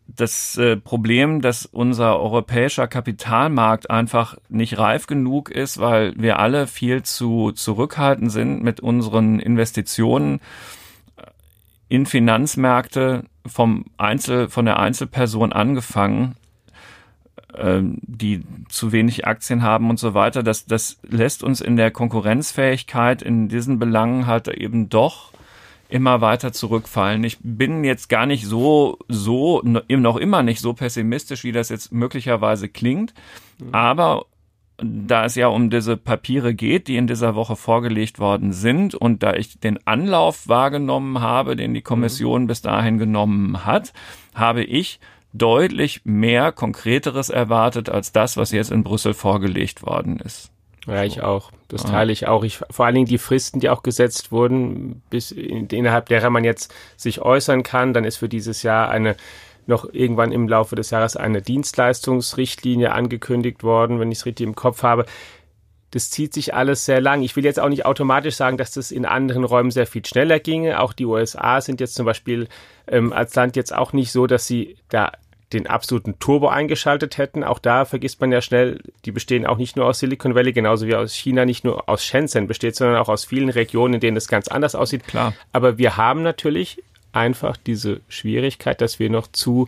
das 0.07 0.57
äh, 0.57 0.77
Problem, 0.77 1.41
dass 1.41 1.65
unser 1.65 2.19
europäischer 2.19 2.87
Kapitalmarkt 2.87 3.89
einfach 3.89 4.37
nicht 4.49 4.77
reif 4.77 5.07
genug 5.07 5.49
ist, 5.49 5.79
weil 5.79 6.13
wir 6.17 6.39
alle 6.39 6.67
viel 6.67 7.03
zu 7.03 7.51
zurückhaltend 7.51 8.31
sind 8.31 8.63
mit 8.63 8.79
unseren 8.79 9.39
Investitionen 9.39 10.39
in 11.89 12.05
Finanzmärkte 12.05 13.23
vom 13.45 13.85
Einzel, 13.97 14.49
von 14.49 14.65
der 14.65 14.79
Einzelperson 14.79 15.53
angefangen 15.53 16.35
die 17.53 18.43
zu 18.69 18.91
wenig 18.91 19.25
Aktien 19.25 19.63
haben 19.63 19.89
und 19.89 19.99
so 19.99 20.13
weiter. 20.13 20.43
Das, 20.43 20.65
das 20.65 20.99
lässt 21.03 21.43
uns 21.43 21.61
in 21.61 21.75
der 21.75 21.91
Konkurrenzfähigkeit 21.91 23.21
in 23.21 23.47
diesen 23.47 23.79
Belangen 23.79 24.27
halt 24.27 24.47
eben 24.47 24.89
doch 24.89 25.31
immer 25.89 26.21
weiter 26.21 26.51
zurückfallen. 26.51 27.23
Ich 27.23 27.37
bin 27.41 27.83
jetzt 27.83 28.09
gar 28.09 28.25
nicht 28.25 28.45
so, 28.45 28.97
so, 29.07 29.61
noch 29.63 30.17
immer 30.17 30.43
nicht 30.43 30.59
so 30.59 30.73
pessimistisch, 30.73 31.43
wie 31.43 31.53
das 31.53 31.69
jetzt 31.69 31.93
möglicherweise 31.93 32.67
klingt. 32.67 33.13
Mhm. 33.59 33.73
Aber 33.73 34.25
da 34.77 35.25
es 35.25 35.35
ja 35.35 35.47
um 35.47 35.69
diese 35.69 35.97
Papiere 35.97 36.53
geht, 36.53 36.87
die 36.87 36.97
in 36.97 37.07
dieser 37.07 37.33
Woche 37.33 37.55
vorgelegt 37.55 38.19
worden 38.19 38.51
sind 38.51 38.93
und 38.93 39.23
da 39.23 39.33
ich 39.33 39.59
den 39.59 39.79
Anlauf 39.87 40.47
wahrgenommen 40.47 41.19
habe, 41.19 41.55
den 41.55 41.73
die 41.73 41.81
Kommission 41.81 42.43
mhm. 42.43 42.47
bis 42.47 42.61
dahin 42.61 42.97
genommen 42.97 43.65
hat, 43.65 43.93
habe 44.35 44.63
ich 44.63 44.99
deutlich 45.33 46.01
mehr 46.03 46.51
Konkreteres 46.51 47.29
erwartet 47.29 47.89
als 47.89 48.11
das, 48.11 48.37
was 48.37 48.51
jetzt 48.51 48.71
in 48.71 48.83
Brüssel 48.83 49.13
vorgelegt 49.13 49.83
worden 49.83 50.19
ist. 50.19 50.51
Ja, 50.87 51.03
ich 51.03 51.21
auch. 51.21 51.51
Das 51.67 51.83
teile 51.83 52.13
ich 52.13 52.27
auch. 52.27 52.45
Ich, 52.45 52.61
vor 52.71 52.85
allen 52.85 52.95
Dingen 52.95 53.07
die 53.07 53.17
Fristen, 53.17 53.59
die 53.59 53.69
auch 53.69 53.83
gesetzt 53.83 54.31
wurden, 54.31 55.01
bis 55.09 55.31
in, 55.31 55.67
innerhalb 55.67 56.05
derer 56.07 56.29
man 56.29 56.45
jetzt 56.45 56.73
sich 56.95 57.21
äußern 57.21 57.63
kann. 57.63 57.93
Dann 57.93 58.05
ist 58.05 58.17
für 58.17 58.29
dieses 58.29 58.63
Jahr 58.63 58.89
eine 58.89 59.17
noch 59.67 59.85
irgendwann 59.91 60.31
im 60.31 60.47
Laufe 60.47 60.75
des 60.75 60.91
Jahres 60.91 61.17
eine 61.17 61.41
Dienstleistungsrichtlinie 61.41 62.93
angekündigt 62.93 63.63
worden, 63.63 63.99
wenn 63.99 64.11
ich 64.11 64.19
es 64.19 64.25
richtig 64.25 64.47
im 64.47 64.55
Kopf 64.55 64.81
habe. 64.81 65.05
Das 65.97 66.11
zieht 66.11 66.31
sich 66.31 66.53
alles 66.53 66.85
sehr 66.85 67.01
lang. 67.01 67.23
Ich 67.23 67.35
will 67.35 67.43
jetzt 67.43 67.59
auch 67.59 67.69
nicht 67.69 67.87
automatisch 67.87 68.35
sagen, 68.35 68.57
dass 68.57 68.69
das 68.69 68.91
in 68.91 69.03
anderen 69.03 69.43
Räumen 69.43 69.71
sehr 69.71 69.87
viel 69.87 70.05
schneller 70.05 70.37
ginge. 70.37 70.79
Auch 70.79 70.93
die 70.93 71.05
USA 71.05 71.59
sind 71.59 71.79
jetzt 71.79 71.95
zum 71.95 72.05
Beispiel 72.05 72.47
ähm, 72.87 73.11
als 73.11 73.33
Land 73.33 73.55
jetzt 73.55 73.73
auch 73.73 73.93
nicht 73.93 74.11
so, 74.11 74.27
dass 74.27 74.45
sie 74.45 74.77
da 74.89 75.11
den 75.53 75.65
absoluten 75.65 76.19
Turbo 76.19 76.49
eingeschaltet 76.49 77.17
hätten. 77.17 77.43
Auch 77.43 77.57
da 77.57 77.83
vergisst 77.83 78.21
man 78.21 78.31
ja 78.31 78.41
schnell, 78.41 78.79
die 79.05 79.11
bestehen 79.11 79.47
auch 79.47 79.57
nicht 79.57 79.75
nur 79.75 79.87
aus 79.87 79.97
Silicon 79.97 80.35
Valley, 80.35 80.53
genauso 80.53 80.85
wie 80.85 80.93
aus 80.93 81.15
China 81.15 81.45
nicht 81.45 81.63
nur 81.63 81.89
aus 81.89 82.05
Shenzhen 82.05 82.45
besteht, 82.45 82.75
sondern 82.75 82.97
auch 82.97 83.09
aus 83.09 83.25
vielen 83.25 83.49
Regionen, 83.49 83.95
in 83.95 83.99
denen 83.99 84.17
es 84.17 84.27
ganz 84.27 84.47
anders 84.49 84.75
aussieht. 84.75 85.07
Klar. 85.07 85.33
Aber 85.51 85.79
wir 85.79 85.97
haben 85.97 86.21
natürlich 86.21 86.83
einfach 87.11 87.57
diese 87.57 88.01
Schwierigkeit, 88.07 88.81
dass 88.81 88.99
wir 88.99 89.09
noch 89.09 89.31
zu 89.31 89.67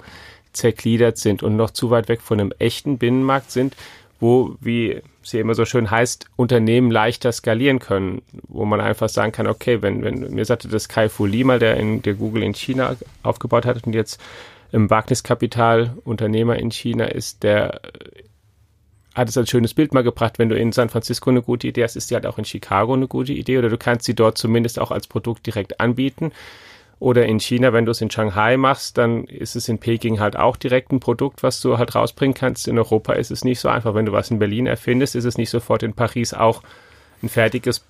zergliedert 0.54 1.18
sind 1.18 1.42
und 1.42 1.56
noch 1.56 1.72
zu 1.72 1.90
weit 1.90 2.08
weg 2.08 2.22
von 2.22 2.40
einem 2.40 2.54
echten 2.60 3.00
Binnenmarkt 3.00 3.50
sind, 3.50 3.76
wo, 4.20 4.58
wie 4.62 5.02
ja 5.24 5.42
immer 5.42 5.56
so 5.56 5.66
schön 5.66 5.92
heißt, 5.92 6.26
Unternehmen 6.36 6.92
leichter 6.92 7.32
skalieren 7.32 7.80
können, 7.80 8.22
wo 8.48 8.66
man 8.66 8.82
einfach 8.82 9.10
sagen 9.10 9.32
kann, 9.32 9.48
okay, 9.48 9.82
wenn, 9.82 10.04
wenn 10.04 10.34
mir 10.34 10.46
sagte 10.46 10.68
das 10.68 10.90
Kai 10.90 11.10
Fu 11.10 11.26
Li 11.26 11.44
mal, 11.44 11.60
der 11.60 11.78
in 11.78 12.02
der 12.02 12.14
Google 12.14 12.44
in 12.44 12.54
China 12.54 12.96
aufgebaut 13.24 13.66
hat 13.66 13.86
und 13.86 13.94
jetzt 13.94 14.20
im 14.72 14.90
Wagniskapital 14.90 15.98
Unternehmer 16.04 16.58
in 16.58 16.72
China 16.72 17.06
ist, 17.06 17.44
der 17.44 17.82
hat 19.16 19.30
es 19.30 19.38
als 19.38 19.50
schönes 19.50 19.74
Bild 19.74 19.94
mal 19.94 20.04
gebracht, 20.04 20.40
wenn 20.40 20.50
du 20.50 20.58
in 20.58 20.72
San 20.72 20.90
Francisco 20.90 21.30
eine 21.30 21.42
gute 21.42 21.68
Idee 21.68 21.84
hast, 21.84 21.96
ist 21.96 22.10
die 22.10 22.16
halt 22.16 22.26
auch 22.26 22.38
in 22.38 22.46
Chicago 22.46 22.94
eine 22.94 23.08
gute 23.08 23.34
Idee 23.34 23.58
oder 23.58 23.70
du 23.70 23.78
kannst 23.78 24.06
sie 24.06 24.14
dort 24.14 24.38
zumindest 24.38 24.80
auch 24.80 24.92
als 24.92 25.08
Produkt 25.08 25.46
direkt 25.46 25.80
anbieten. 25.80 26.32
Oder 27.00 27.26
in 27.26 27.40
China, 27.40 27.72
wenn 27.72 27.86
du 27.86 27.92
es 27.92 28.02
in 28.02 28.12
Shanghai 28.12 28.58
machst, 28.58 28.98
dann 28.98 29.24
ist 29.24 29.56
es 29.56 29.70
in 29.70 29.80
Peking 29.80 30.20
halt 30.20 30.36
auch 30.36 30.58
direkt 30.58 30.92
ein 30.92 31.00
Produkt, 31.00 31.44
was 31.44 31.62
du 31.62 31.78
halt 31.78 31.96
rausbringen 31.96 32.34
kannst. 32.34 32.68
In 32.68 32.78
Europa 32.78 33.14
ist 33.14 33.32
es 33.32 33.46
nicht 33.46 33.62
so 33.62 33.70
einfach. 33.70 33.96
Wenn 33.96 34.06
du 34.06 34.12
was 34.12 34.32
in 34.32 34.40
Berlin 34.40 34.68
erfindest, 34.68 35.16
ist 35.16 35.26
es 35.26 35.38
nicht 35.38 35.50
sofort 35.50 35.82
in 35.84 35.94
Paris 35.94 36.34
auch 36.34 36.62
ein 37.24 37.30
fertiges, 37.30 37.86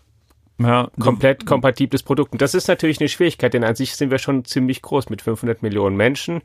ja, 0.59 0.89
komplett 0.99 1.45
kompatibles 1.45 2.03
Produkt. 2.03 2.33
Und 2.33 2.41
das 2.41 2.53
ist 2.53 2.67
natürlich 2.67 2.99
eine 2.99 3.09
Schwierigkeit, 3.09 3.53
denn 3.53 3.63
an 3.63 3.75
sich 3.75 3.95
sind 3.95 4.11
wir 4.11 4.19
schon 4.19 4.45
ziemlich 4.45 4.81
groß 4.83 5.09
mit 5.09 5.23
500 5.23 5.63
Millionen 5.63 5.97
Menschen 5.97 6.41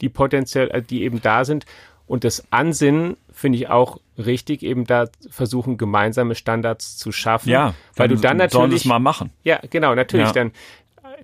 die 0.00 0.08
potenziell, 0.08 0.70
äh, 0.70 0.82
die 0.82 1.02
eben 1.02 1.20
da 1.22 1.44
sind. 1.44 1.66
Und 2.06 2.24
das 2.24 2.52
Ansinnen 2.52 3.16
finde 3.32 3.58
ich 3.58 3.68
auch 3.70 3.98
richtig, 4.18 4.62
eben 4.62 4.84
da 4.84 5.06
versuchen, 5.30 5.78
gemeinsame 5.78 6.34
Standards 6.34 6.98
zu 6.98 7.12
schaffen. 7.12 7.48
Ja, 7.48 7.74
weil 7.96 8.08
du 8.08 8.16
dann 8.16 8.36
natürlich. 8.36 8.52
Sollen 8.52 8.72
es 8.72 8.84
mal 8.84 8.98
machen. 8.98 9.30
Ja, 9.42 9.58
genau, 9.70 9.94
natürlich. 9.94 10.26
Ja. 10.26 10.32
Dann, 10.32 10.52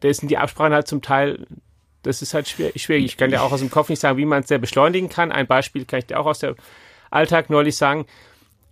da 0.00 0.12
sind 0.12 0.30
die 0.30 0.38
Absprachen 0.38 0.72
halt 0.72 0.88
zum 0.88 1.02
Teil, 1.02 1.46
das 2.02 2.22
ist 2.22 2.34
halt 2.34 2.48
schwierig. 2.48 3.04
Ich 3.04 3.16
kann 3.16 3.30
dir 3.30 3.42
auch 3.42 3.52
aus 3.52 3.60
dem 3.60 3.70
Kopf 3.70 3.88
nicht 3.88 4.00
sagen, 4.00 4.18
wie 4.18 4.24
man 4.24 4.42
es 4.42 4.48
sehr 4.48 4.58
beschleunigen 4.58 5.08
kann. 5.08 5.32
Ein 5.32 5.46
Beispiel 5.46 5.84
kann 5.84 6.00
ich 6.00 6.06
dir 6.06 6.18
auch 6.18 6.26
aus 6.26 6.38
dem 6.38 6.56
Alltag 7.10 7.50
neulich 7.50 7.76
sagen, 7.76 8.06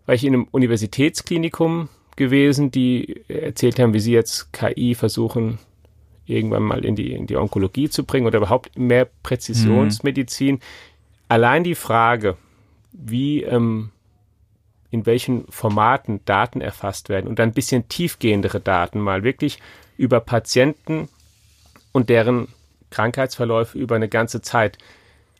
weil 0.07 0.17
ich 0.17 0.25
in 0.25 0.35
einem 0.35 0.49
Universitätsklinikum 0.51 1.89
gewesen, 2.17 2.71
die 2.71 3.23
erzählt 3.29 3.79
haben, 3.79 3.95
wie 3.95 4.01
sie 4.01 4.13
jetzt 4.13 4.53
KI 4.53 4.95
versuchen 4.95 5.59
irgendwann 6.29 6.63
mal 6.63 6.85
in 6.85 6.95
die, 6.95 7.13
in 7.13 7.27
die 7.27 7.37
Onkologie 7.37 7.89
zu 7.89 8.05
bringen 8.05 8.27
oder 8.27 8.39
überhaupt 8.39 8.79
mehr 8.79 9.09
Präzisionsmedizin. 9.23 10.57
Mhm. 10.57 10.61
Allein 11.29 11.65
die 11.65 11.75
Frage, 11.75 12.37
wie 12.93 13.43
ähm, 13.43 13.91
in 14.91 15.07
welchen 15.07 15.47
Formaten 15.51 16.21
Daten 16.25 16.61
erfasst 16.61 17.09
werden 17.09 17.29
und 17.29 17.39
dann 17.39 17.51
ein 17.51 17.55
bisschen 17.55 17.89
tiefgehendere 17.89 18.61
Daten 18.61 19.01
mal 19.01 19.23
wirklich 19.23 19.59
über 19.97 20.21
Patienten 20.21 21.09
und 21.93 22.09
deren 22.09 22.49
Krankheitsverläufe 22.91 23.79
über 23.79 23.97
eine 23.97 24.09
ganze 24.09 24.41
Zeit. 24.41 24.79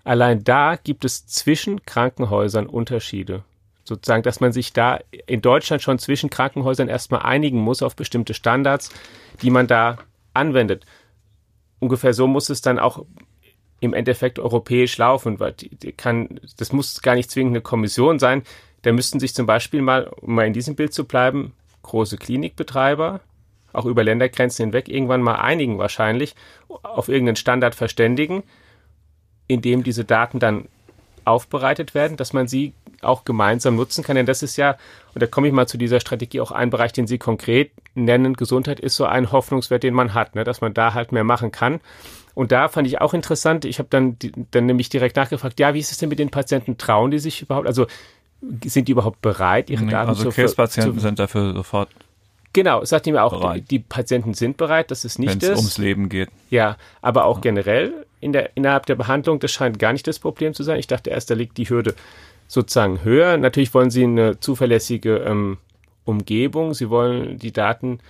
Allein 0.05 0.45
da 0.45 0.77
gibt 0.77 1.05
es 1.05 1.27
zwischen 1.27 1.85
Krankenhäusern 1.85 2.67
Unterschiede. 2.67 3.45
Sozusagen, 3.85 4.23
dass 4.23 4.41
man 4.41 4.53
sich 4.53 4.73
da 4.73 5.01
in 5.27 5.41
Deutschland 5.41 5.83
schon 5.83 5.99
zwischen 5.99 6.31
Krankenhäusern 6.31 6.89
erstmal 6.89 7.23
einigen 7.23 7.59
muss 7.59 7.83
auf 7.83 7.97
bestimmte 7.97 8.35
Standards, 8.35 8.91
die 9.41 9.51
man 9.51 9.67
da 9.67 9.99
anwendet. 10.35 10.85
Ungefähr 11.79 12.13
so 12.13 12.27
muss 12.27 12.51
es 12.51 12.61
dann 12.61 12.79
auch 12.79 13.05
im 13.81 13.95
Endeffekt 13.95 14.39
europäisch 14.39 14.99
laufen, 14.99 15.41
weil 15.41 15.53
die, 15.53 15.75
die 15.77 15.93
kann, 15.93 16.41
das 16.57 16.73
muss 16.73 17.01
gar 17.01 17.15
nicht 17.15 17.31
zwingend 17.31 17.53
eine 17.53 17.63
Kommission 17.63 18.19
sein. 18.19 18.43
Da 18.83 18.93
müssten 18.93 19.21
sich 19.21 19.35
zum 19.35 19.47
Beispiel 19.47 19.83
mal, 19.83 20.09
um 20.21 20.35
mal 20.35 20.47
in 20.47 20.53
diesem 20.53 20.75
Bild 20.75 20.93
zu 20.93 21.05
bleiben, 21.05 21.55
große 21.83 22.19
Klinikbetreiber 22.19 23.21
auch 23.79 23.87
über 23.87 24.05
Ländergrenzen 24.05 24.67
hinweg 24.67 24.89
irgendwann 24.89 25.23
mal 25.23 25.37
einigen 25.37 25.79
wahrscheinlich, 25.79 26.35
auf 26.69 27.09
irgendeinen 27.09 27.37
Standard 27.37 27.75
verständigen, 27.75 28.43
in 29.47 29.63
dem 29.63 29.83
diese 29.83 30.05
Daten 30.05 30.39
dann 30.39 30.69
aufbereitet 31.25 31.95
werden, 31.95 32.17
dass 32.17 32.33
man 32.33 32.49
sie 32.49 32.73
auch 33.03 33.25
gemeinsam 33.25 33.77
nutzen 33.77 34.03
kann. 34.03 34.17
Denn 34.17 34.27
das 34.27 34.43
ist 34.43 34.57
ja, 34.57 34.77
und 35.15 35.23
da 35.23 35.27
komme 35.27 35.47
ich 35.47 35.53
mal 35.53 35.69
zu 35.69 35.79
dieser 35.79 36.01
Strategie, 36.01 36.41
auch 36.41 36.51
ein 36.51 36.71
Bereich, 36.71 36.93
den 36.93 37.07
Sie 37.07 37.19
konkret 37.19 37.71
nennen. 37.95 38.35
Gesundheit 38.35 38.81
ist 38.81 38.97
so 38.97 39.05
ein 39.05 39.31
Hoffnungswert, 39.31 39.83
den 39.83 39.95
man 39.95 40.15
hat, 40.15 40.35
ne, 40.35 40.45
dass 40.45 40.61
man 40.61 40.75
da 40.75 40.95
halt 40.95 41.13
mehr 41.13 41.25
machen 41.25 41.53
kann. 41.53 41.81
Und 42.35 42.53
da 42.53 42.69
fand 42.69 42.87
ich 42.87 43.01
auch 43.01 43.15
interessant, 43.15 43.65
ich 43.65 43.79
habe 43.79 43.89
dann, 43.91 44.17
dann 44.51 44.67
nämlich 44.67 44.89
direkt 44.89 45.17
nachgefragt, 45.17 45.59
ja, 45.61 45.75
wie 45.75 45.81
ist 45.81 45.93
es 45.93 45.99
denn 45.99 46.09
mit 46.09 46.19
den 46.19 46.31
Patienten? 46.31 46.79
Trauen 46.79 47.11
die 47.11 47.19
sich 47.19 47.43
überhaupt? 47.43 47.67
Also 47.67 47.87
sind 48.65 48.89
die 48.89 48.93
überhaupt 48.93 49.21
bereit, 49.21 49.71
ihre 49.71 49.85
nee, 49.85 49.91
Daten 49.91 50.11
also 50.11 50.23
zu 50.23 50.29
Also 50.29 50.41
Krebspatienten 50.41 51.01
sind 51.01 51.19
dafür 51.19 51.53
sofort 51.55 51.89
Genau, 52.53 52.85
sagt 52.85 53.07
ihm 53.07 53.17
auch, 53.17 53.55
die, 53.55 53.61
die, 53.61 53.79
Patienten 53.79 54.35
sind 54.35 54.57
bereit, 54.57 54.91
dass 54.91 55.05
es 55.05 55.19
nicht 55.19 55.33
Wenn's 55.33 55.45
ist. 55.45 55.49
Wenn 55.49 55.55
es 55.55 55.61
ums 55.61 55.79
Leben 55.79 56.09
geht. 56.09 56.31
Ja, 56.51 56.77
aber 57.03 57.27
auch 57.27 57.37
ja. 57.37 57.43
generell 57.43 58.07
in 58.21 58.33
der, 58.33 58.57
innerhalb 58.57 58.87
der 58.87 58.95
Behandlung, 58.95 59.39
das 59.39 59.53
scheint 59.53 59.79
gar 59.79 59.93
nicht 59.93 60.07
das 60.07 60.19
Problem 60.19 60.55
zu 60.55 60.63
sein. 60.63 60.79
Ich 60.79 60.87
dachte 60.87 61.11
erst, 61.11 61.31
da 61.31 61.35
liegt 61.35 61.59
die 61.59 61.69
Hürde 61.69 61.95
sozusagen 62.47 63.05
höher. 63.05 63.37
Natürlich 63.37 63.75
wollen 63.75 63.91
sie 63.91 64.05
eine 64.05 64.41
zuverlässige 64.41 65.19
ähm, 65.19 65.59
Umgebung. 66.05 66.75
Sie 66.75 66.91
wollen 66.91 67.39
die 67.39 67.53
Daten 67.53 68.01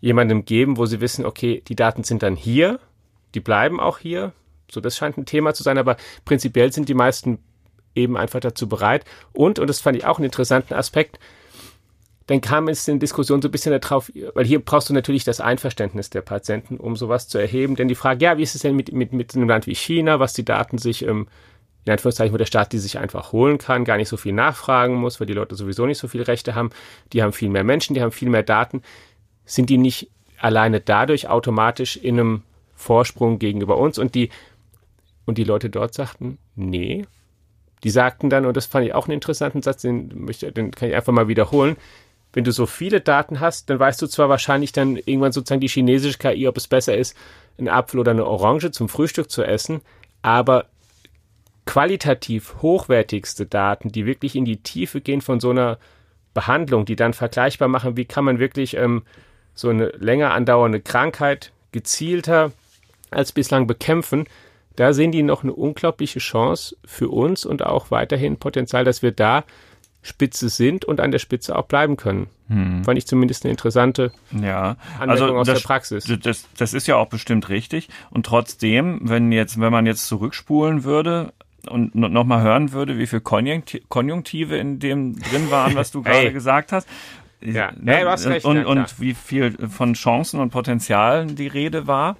jemandem 0.00 0.44
geben, 0.44 0.76
wo 0.76 0.86
sie 0.86 1.00
wissen, 1.00 1.24
okay, 1.24 1.62
die 1.66 1.76
Daten 1.76 2.04
sind 2.04 2.22
dann 2.22 2.36
hier, 2.36 2.80
die 3.34 3.40
bleiben 3.40 3.80
auch 3.80 3.98
hier. 3.98 4.32
So, 4.70 4.80
das 4.80 4.96
scheint 4.96 5.16
ein 5.16 5.26
Thema 5.26 5.54
zu 5.54 5.62
sein, 5.62 5.78
aber 5.78 5.96
prinzipiell 6.24 6.72
sind 6.72 6.88
die 6.88 6.94
meisten 6.94 7.38
eben 7.94 8.16
einfach 8.16 8.40
dazu 8.40 8.68
bereit. 8.68 9.04
Und, 9.32 9.58
und 9.58 9.68
das 9.68 9.80
fand 9.80 9.96
ich 9.96 10.04
auch 10.04 10.18
einen 10.18 10.26
interessanten 10.26 10.74
Aspekt, 10.74 11.18
dann 12.26 12.40
kam 12.40 12.66
es 12.68 12.88
in 12.88 12.98
Diskussion 12.98 13.40
so 13.40 13.48
ein 13.48 13.52
bisschen 13.52 13.78
darauf, 13.78 14.10
weil 14.34 14.44
hier 14.44 14.64
brauchst 14.64 14.90
du 14.90 14.94
natürlich 14.94 15.22
das 15.22 15.40
Einverständnis 15.40 16.10
der 16.10 16.22
Patienten, 16.22 16.76
um 16.76 16.96
sowas 16.96 17.28
zu 17.28 17.38
erheben. 17.38 17.76
Denn 17.76 17.86
die 17.86 17.94
Frage, 17.94 18.24
ja, 18.24 18.36
wie 18.36 18.42
ist 18.42 18.56
es 18.56 18.62
denn 18.62 18.74
mit, 18.74 18.92
mit, 18.92 19.12
mit 19.12 19.34
einem 19.36 19.48
Land 19.48 19.66
wie 19.68 19.74
China, 19.74 20.18
was 20.18 20.32
die 20.32 20.44
Daten 20.44 20.78
sich, 20.78 21.06
ähm, 21.06 21.28
in 21.84 21.92
Anführungszeichen, 21.92 22.34
wo 22.34 22.38
der 22.38 22.46
Staat 22.46 22.72
die 22.72 22.78
sich 22.78 22.98
einfach 22.98 23.30
holen 23.30 23.58
kann, 23.58 23.84
gar 23.84 23.96
nicht 23.96 24.08
so 24.08 24.16
viel 24.16 24.32
nachfragen 24.32 24.96
muss, 24.96 25.20
weil 25.20 25.28
die 25.28 25.34
Leute 25.34 25.54
sowieso 25.54 25.86
nicht 25.86 25.98
so 25.98 26.08
viele 26.08 26.26
Rechte 26.26 26.56
haben. 26.56 26.70
Die 27.12 27.22
haben 27.22 27.32
viel 27.32 27.48
mehr 27.48 27.62
Menschen, 27.62 27.94
die 27.94 28.02
haben 28.02 28.10
viel 28.10 28.28
mehr 28.28 28.42
Daten. 28.42 28.82
Sind 29.44 29.70
die 29.70 29.78
nicht 29.78 30.10
alleine 30.40 30.80
dadurch 30.80 31.28
automatisch 31.28 31.96
in 31.96 32.18
einem 32.18 32.42
Vorsprung 32.74 33.38
gegenüber 33.38 33.76
uns? 33.76 33.98
Und 33.98 34.16
die, 34.16 34.30
und 35.26 35.38
die 35.38 35.44
Leute 35.44 35.70
dort 35.70 35.94
sagten, 35.94 36.38
nee. 36.56 37.06
Die 37.84 37.90
sagten 37.90 38.30
dann, 38.30 38.46
und 38.46 38.56
das 38.56 38.66
fand 38.66 38.84
ich 38.84 38.94
auch 38.94 39.06
einen 39.06 39.14
interessanten 39.14 39.62
Satz, 39.62 39.82
den, 39.82 40.24
möchte, 40.24 40.50
den 40.50 40.72
kann 40.72 40.88
ich 40.88 40.96
einfach 40.96 41.12
mal 41.12 41.28
wiederholen, 41.28 41.76
wenn 42.32 42.44
du 42.44 42.52
so 42.52 42.66
viele 42.66 43.00
Daten 43.00 43.40
hast, 43.40 43.70
dann 43.70 43.78
weißt 43.78 44.00
du 44.02 44.06
zwar 44.06 44.28
wahrscheinlich 44.28 44.72
dann 44.72 44.96
irgendwann 44.96 45.32
sozusagen 45.32 45.60
die 45.60 45.68
chinesische 45.68 46.18
KI, 46.18 46.48
ob 46.48 46.56
es 46.56 46.68
besser 46.68 46.96
ist, 46.96 47.16
einen 47.58 47.68
Apfel 47.68 48.00
oder 48.00 48.10
eine 48.10 48.26
Orange 48.26 48.70
zum 48.70 48.88
Frühstück 48.88 49.30
zu 49.30 49.42
essen, 49.42 49.80
aber 50.22 50.66
qualitativ 51.64 52.56
hochwertigste 52.62 53.46
Daten, 53.46 53.90
die 53.90 54.06
wirklich 54.06 54.36
in 54.36 54.44
die 54.44 54.62
Tiefe 54.62 55.00
gehen 55.00 55.20
von 55.20 55.40
so 55.40 55.50
einer 55.50 55.78
Behandlung, 56.34 56.84
die 56.84 56.96
dann 56.96 57.14
vergleichbar 57.14 57.68
machen, 57.68 57.96
wie 57.96 58.04
kann 58.04 58.24
man 58.24 58.38
wirklich 58.38 58.76
ähm, 58.76 59.02
so 59.54 59.70
eine 59.70 59.86
länger 59.98 60.32
andauernde 60.32 60.80
Krankheit 60.80 61.52
gezielter 61.72 62.52
als 63.10 63.32
bislang 63.32 63.66
bekämpfen, 63.66 64.26
da 64.76 64.92
sehen 64.92 65.10
die 65.10 65.22
noch 65.22 65.42
eine 65.42 65.54
unglaubliche 65.54 66.18
Chance 66.18 66.76
für 66.84 67.08
uns 67.08 67.46
und 67.46 67.64
auch 67.64 67.90
weiterhin 67.90 68.36
Potenzial, 68.36 68.84
dass 68.84 69.02
wir 69.02 69.12
da 69.12 69.44
Spitze 70.06 70.48
sind 70.48 70.84
und 70.84 71.00
an 71.00 71.10
der 71.10 71.18
Spitze 71.18 71.56
auch 71.56 71.66
bleiben 71.66 71.96
können. 71.96 72.28
Hm. 72.48 72.84
Fand 72.84 72.96
ich 72.96 73.06
zumindest 73.06 73.44
eine 73.44 73.50
interessante 73.50 74.12
ja. 74.30 74.76
Anwendung 74.98 75.10
also 75.10 75.36
aus 75.36 75.46
das, 75.46 75.58
der 75.60 75.66
Praxis. 75.66 76.18
Das, 76.22 76.46
das 76.56 76.74
ist 76.74 76.86
ja 76.86 76.96
auch 76.96 77.08
bestimmt 77.08 77.48
richtig. 77.48 77.88
Und 78.10 78.26
trotzdem, 78.26 79.00
wenn 79.02 79.32
jetzt, 79.32 79.60
wenn 79.60 79.72
man 79.72 79.86
jetzt 79.86 80.06
zurückspulen 80.06 80.84
würde, 80.84 81.32
und 81.68 81.96
nochmal 81.96 82.42
hören 82.42 82.70
würde, 82.70 82.96
wie 82.96 83.08
viel 83.08 83.20
Konjunktive 83.20 84.56
in 84.56 84.78
dem 84.78 85.18
drin 85.18 85.50
waren, 85.50 85.74
was 85.74 85.90
du 85.90 86.02
gerade 86.04 86.32
gesagt 86.32 86.70
hast. 86.70 86.88
Ja, 87.40 87.72
ne? 87.78 87.94
ja 87.94 88.04
du 88.04 88.10
hast 88.10 88.26
recht. 88.26 88.46
Und, 88.46 88.56
ja, 88.56 88.66
und 88.66 89.00
wie 89.00 89.14
viel 89.14 89.56
von 89.68 89.94
Chancen 89.94 90.40
und 90.40 90.50
Potenzialen 90.50 91.36
die 91.36 91.48
Rede 91.48 91.86
war. 91.86 92.16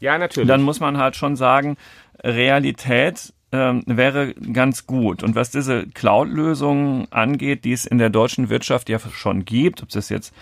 Ja, 0.00 0.18
natürlich. 0.18 0.48
Dann 0.48 0.62
muss 0.62 0.80
man 0.80 0.98
halt 0.98 1.16
schon 1.16 1.36
sagen, 1.36 1.76
Realität 2.22 3.32
ähm, 3.52 3.82
wäre 3.86 4.34
ganz 4.34 4.86
gut. 4.86 5.22
Und 5.22 5.34
was 5.34 5.50
diese 5.50 5.86
Cloud-Lösungen 5.86 7.06
angeht, 7.12 7.64
die 7.64 7.72
es 7.72 7.86
in 7.86 7.98
der 7.98 8.10
deutschen 8.10 8.48
Wirtschaft 8.48 8.88
ja 8.88 8.98
schon 8.98 9.44
gibt, 9.44 9.82
ob 9.82 9.94
es 9.94 10.08
jetzt 10.08 10.34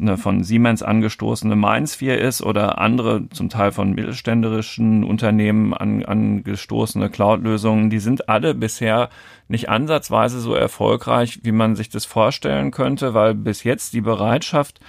eine 0.00 0.16
von 0.16 0.42
Siemens 0.42 0.82
angestoßene 0.82 1.54
MindSphere 1.56 2.16
ist 2.16 2.42
oder 2.42 2.78
andere, 2.78 3.28
zum 3.30 3.48
Teil 3.48 3.72
von 3.72 3.92
mittelständischen 3.92 5.04
Unternehmen 5.04 5.74
an, 5.74 6.04
angestoßene 6.04 7.10
Cloud-Lösungen, 7.10 7.90
die 7.90 7.98
sind 7.98 8.28
alle 8.28 8.54
bisher 8.54 9.10
nicht 9.48 9.68
ansatzweise 9.68 10.40
so 10.40 10.54
erfolgreich, 10.54 11.40
wie 11.42 11.52
man 11.52 11.76
sich 11.76 11.88
das 11.88 12.04
vorstellen 12.04 12.70
könnte, 12.70 13.12
weil 13.12 13.34
bis 13.34 13.64
jetzt 13.64 13.92
die 13.92 14.00
Bereitschaft, 14.00 14.80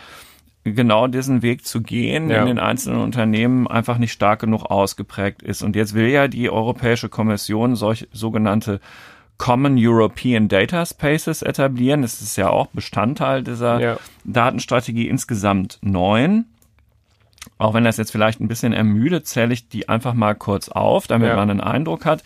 genau 0.64 1.08
diesen 1.08 1.42
Weg 1.42 1.66
zu 1.66 1.82
gehen 1.82 2.30
ja. 2.30 2.42
in 2.42 2.48
den 2.48 2.60
einzelnen 2.60 3.02
Unternehmen 3.02 3.68
einfach 3.68 3.98
nicht 3.98 4.14
stark 4.14 4.40
genug 4.40 4.64
ausgeprägt 4.66 5.42
ist. 5.42 5.62
Und 5.62 5.76
jetzt 5.76 5.94
will 5.94 6.08
ja 6.08 6.28
die 6.28 6.50
Europäische 6.50 7.10
Kommission 7.10 7.76
solch 7.76 8.08
sogenannte 8.12 8.80
Common 9.38 9.76
European 9.78 10.48
Data 10.48 10.86
Spaces 10.86 11.42
etablieren. 11.42 12.02
Das 12.02 12.22
ist 12.22 12.38
ja 12.38 12.50
auch 12.50 12.68
Bestandteil 12.68 13.44
dieser 13.44 13.80
ja. 13.80 13.98
Datenstrategie 14.24 15.08
insgesamt 15.08 15.80
neun. 15.82 16.46
Auch 17.58 17.74
wenn 17.74 17.84
das 17.84 17.98
jetzt 17.98 18.12
vielleicht 18.12 18.40
ein 18.40 18.48
bisschen 18.48 18.72
ermüdet, 18.72 19.28
zähle 19.28 19.54
ich 19.54 19.68
die 19.68 19.90
einfach 19.90 20.14
mal 20.14 20.34
kurz 20.34 20.70
auf, 20.70 21.08
damit 21.08 21.28
ja. 21.28 21.36
man 21.36 21.50
einen 21.50 21.62
Eindruck 21.62 22.06
hat. 22.06 22.24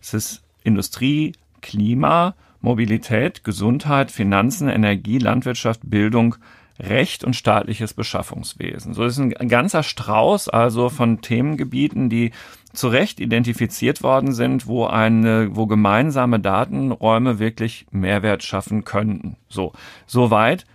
Es 0.00 0.12
ist 0.12 0.42
Industrie, 0.62 1.32
Klima, 1.62 2.34
Mobilität, 2.60 3.44
Gesundheit, 3.44 4.10
Finanzen, 4.10 4.68
Energie, 4.68 5.18
Landwirtschaft, 5.18 5.80
Bildung, 5.84 6.36
Recht 6.78 7.24
und 7.24 7.34
staatliches 7.34 7.94
Beschaffungswesen. 7.94 8.94
So 8.94 9.04
ist 9.04 9.18
ein 9.18 9.48
ganzer 9.48 9.82
Strauß 9.82 10.48
also 10.48 10.88
von 10.88 11.20
Themengebieten, 11.20 12.08
die 12.08 12.30
zu 12.72 12.88
Recht 12.88 13.18
identifiziert 13.18 14.02
worden 14.02 14.32
sind, 14.32 14.66
wo 14.66 14.86
eine, 14.86 15.56
wo 15.56 15.66
gemeinsame 15.66 16.38
Datenräume 16.38 17.38
wirklich 17.38 17.86
Mehrwert 17.90 18.44
schaffen 18.44 18.84
könnten. 18.84 19.36
So, 19.48 19.72
soweit 20.06 20.66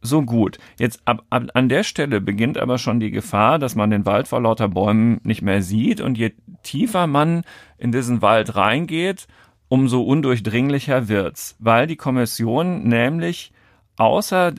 so 0.00 0.22
gut. 0.22 0.58
Jetzt 0.78 1.00
ab, 1.04 1.22
ab, 1.30 1.44
an 1.54 1.68
der 1.68 1.84
Stelle 1.84 2.20
beginnt 2.20 2.58
aber 2.58 2.78
schon 2.78 2.98
die 2.98 3.12
Gefahr, 3.12 3.60
dass 3.60 3.76
man 3.76 3.90
den 3.90 4.04
Wald 4.04 4.26
vor 4.28 4.40
lauter 4.40 4.68
Bäumen 4.68 5.20
nicht 5.22 5.42
mehr 5.42 5.62
sieht 5.62 6.00
und 6.00 6.18
je 6.18 6.32
tiefer 6.64 7.06
man 7.06 7.44
in 7.78 7.92
diesen 7.92 8.20
Wald 8.20 8.56
reingeht, 8.56 9.28
umso 9.68 10.02
undurchdringlicher 10.02 11.08
wird's, 11.08 11.56
weil 11.60 11.86
die 11.86 11.96
Kommission 11.96 12.82
nämlich 12.82 13.52
außer 13.96 14.54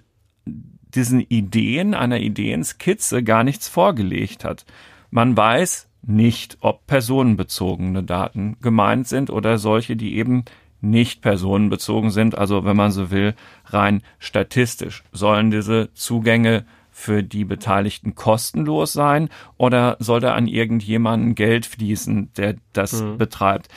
diesen 0.96 1.20
Ideen, 1.22 1.94
einer 1.94 2.20
Ideenskizze 2.20 3.24
gar 3.24 3.44
nichts 3.44 3.68
vorgelegt 3.68 4.44
hat. 4.46 4.66
Man 5.12 5.36
weiß 5.36 5.90
nicht, 6.06 6.58
ob 6.62 6.86
personenbezogene 6.88 8.04
Daten 8.04 8.58
gemeint 8.62 9.08
sind 9.08 9.30
oder 9.30 9.58
solche, 9.58 9.96
die 9.96 10.16
eben 10.18 10.44
nicht 10.82 11.22
personenbezogen 11.22 12.12
sind, 12.12 12.38
also 12.38 12.66
wenn 12.66 12.76
man 12.76 12.92
so 12.92 13.10
will, 13.10 13.36
rein 13.66 14.02
statistisch. 14.20 15.04
Sollen 15.14 15.50
diese 15.50 15.94
Zugänge 15.94 16.66
für 16.92 17.24
die 17.24 17.46
Beteiligten 17.46 18.16
kostenlos 18.16 18.94
sein 18.94 19.30
oder 19.58 19.96
soll 20.00 20.20
da 20.20 20.34
an 20.34 20.48
irgendjemanden 20.48 21.36
Geld 21.36 21.66
fließen, 21.66 22.32
der 22.36 22.56
das 22.74 23.02
mhm. 23.02 23.18
betreibt? 23.18 23.70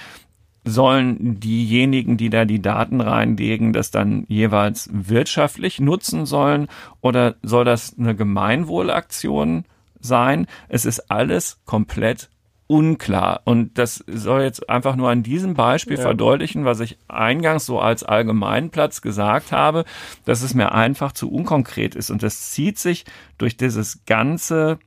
Sollen 0.67 1.41
diejenigen, 1.41 2.17
die 2.17 2.29
da 2.29 2.45
die 2.45 2.61
Daten 2.61 3.01
reinlegen, 3.01 3.73
das 3.73 3.91
dann 3.91 4.25
jeweils 4.29 4.91
wirtschaftlich 4.93 5.81
nutzen 5.81 6.27
sollen 6.27 6.67
oder 7.01 7.37
soll 7.43 7.65
das 7.65 7.97
eine 7.99 8.15
Gemeinwohlaktion 8.15 9.65
sein? 10.01 10.47
Es 10.69 10.85
ist 10.85 11.11
alles 11.11 11.61
komplett 11.65 12.29
unklar. 12.67 13.43
Und 13.45 13.79
das 13.79 14.05
soll 14.09 14.43
jetzt 14.43 14.69
einfach 14.69 14.97
nur 14.97 15.09
an 15.09 15.23
diesem 15.23 15.55
Beispiel 15.55 15.97
ja. 15.97 16.03
verdeutlichen, 16.03 16.65
was 16.65 16.81
ich 16.81 16.99
eingangs 17.07 17.65
so 17.65 17.79
als 17.79 18.03
Allgemeinplatz 18.03 19.03
gesagt 19.03 19.53
habe, 19.53 19.85
dass 20.25 20.43
es 20.43 20.55
mir 20.55 20.73
einfach 20.73 21.13
zu 21.13 21.31
unkonkret 21.31 21.95
ist. 21.95 22.11
Und 22.11 22.23
das 22.23 22.51
zieht 22.51 22.79
sich 22.79 23.05
durch 23.39 23.57
dieses 23.57 24.05
ganze 24.05 24.79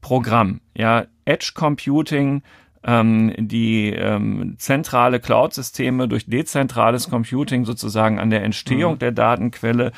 Programm. 0.00 0.60
Ja, 0.76 1.06
Edge 1.24 1.52
Computing, 1.54 2.42
ähm, 2.84 3.34
die 3.36 3.90
ähm, 3.90 4.54
zentrale 4.58 5.20
Cloud-Systeme 5.20 6.08
durch 6.08 6.26
dezentrales 6.26 7.10
Computing 7.10 7.64
sozusagen 7.64 8.18
an 8.18 8.30
der 8.30 8.44
Entstehung 8.44 8.94
mhm. 8.94 8.98
der 8.98 9.12
Datenquelle 9.12 9.92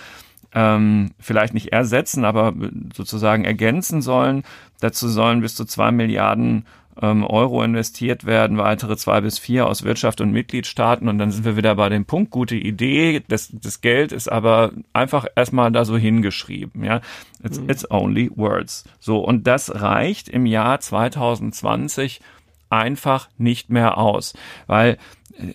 ähm, 0.53 1.11
vielleicht 1.19 1.55
nicht 1.55 1.73
ersetzen, 1.73 2.25
aber 2.25 2.55
sozusagen 2.95 3.45
ergänzen 3.45 4.03
sollen. 4.03 4.43
Dazu 4.81 5.09
sollen 5.09 5.43
bis 5.43 5.55
zu 5.55 5.65
zwei 5.65 5.93
Milliarden 5.93 6.65
ähm, 7.01 7.25
Euro 7.25 7.63
investiert 7.63 8.27
werden, 8.27 8.59
weitere 8.59 8.97
zwei 8.97 9.21
bis 9.21 9.39
vier 9.39 9.67
aus 9.67 9.85
Wirtschaft 9.85 10.21
und 10.21 10.33
Mitgliedstaaten 10.33 11.09
und 11.09 11.19
dann 11.19 11.31
sind 11.31 11.45
wir 11.45 11.57
wieder 11.57 11.75
bei 11.75 11.89
dem 11.89 12.05
Punkt, 12.05 12.31
gute 12.31 12.57
Idee, 12.57 13.23
das, 13.29 13.49
das 13.53 13.81
Geld 13.81 14.13
ist 14.13 14.31
aber 14.31 14.73
einfach 14.93 15.27
erstmal 15.37 15.71
da 15.73 15.85
so 15.85 15.97
hingeschrieben, 15.97 16.85
ja. 16.85 17.01
It's, 17.43 17.61
mhm. 17.61 17.71
it's 17.71 17.91
only 17.91 18.31
words. 18.35 18.85
So, 18.99 19.19
und 19.19 19.47
das 19.47 19.81
reicht 19.81 20.29
im 20.29 20.47
Jahr 20.47 20.81
2020 20.81 22.21
einfach 22.71 23.29
nicht 23.37 23.71
mehr 23.71 23.99
aus, 23.99 24.35
weil 24.67 24.97
äh, 25.37 25.55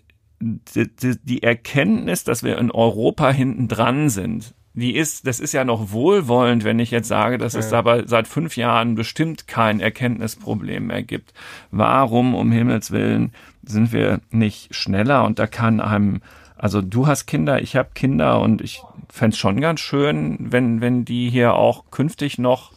die, 1.24 1.44
Erkenntnis, 1.44 2.24
dass 2.24 2.44
wir 2.44 2.58
in 2.58 2.70
Europa 2.70 3.32
hinten 3.32 3.68
dran 3.68 4.10
sind, 4.10 4.54
die 4.74 4.96
ist, 4.96 5.26
das 5.26 5.40
ist 5.40 5.54
ja 5.54 5.64
noch 5.64 5.92
wohlwollend, 5.92 6.66
wenn 6.66 6.80
ich 6.80 6.92
jetzt 6.92 7.08
sage, 7.08 7.38
dass 7.38 7.54
es 7.56 7.70
dabei 7.70 8.04
seit 8.06 8.28
fünf 8.28 8.58
Jahren 8.58 8.96
bestimmt 8.96 9.48
kein 9.48 9.80
Erkenntnisproblem 9.80 10.88
mehr 10.88 11.02
gibt. 11.02 11.34
Warum 11.72 12.36
um 12.36 12.52
Himmels 12.52 12.92
Willen 12.92 13.32
sind 13.64 13.94
wir 13.94 14.20
nicht 14.32 14.76
schneller? 14.76 15.24
Und 15.24 15.40
da 15.40 15.48
kann 15.48 15.80
einem, 15.80 16.22
also 16.58 16.82
du 16.82 17.08
hast 17.08 17.26
Kinder, 17.26 17.62
ich 17.62 17.78
habe 17.78 17.92
Kinder 17.96 18.42
und 18.42 18.62
ich 18.62 18.82
fände 19.10 19.38
schon 19.38 19.62
ganz 19.62 19.80
schön, 19.80 20.38
wenn, 20.40 20.82
wenn 20.82 21.06
die 21.06 21.30
hier 21.30 21.54
auch 21.54 21.86
künftig 21.90 22.38
noch 22.38 22.74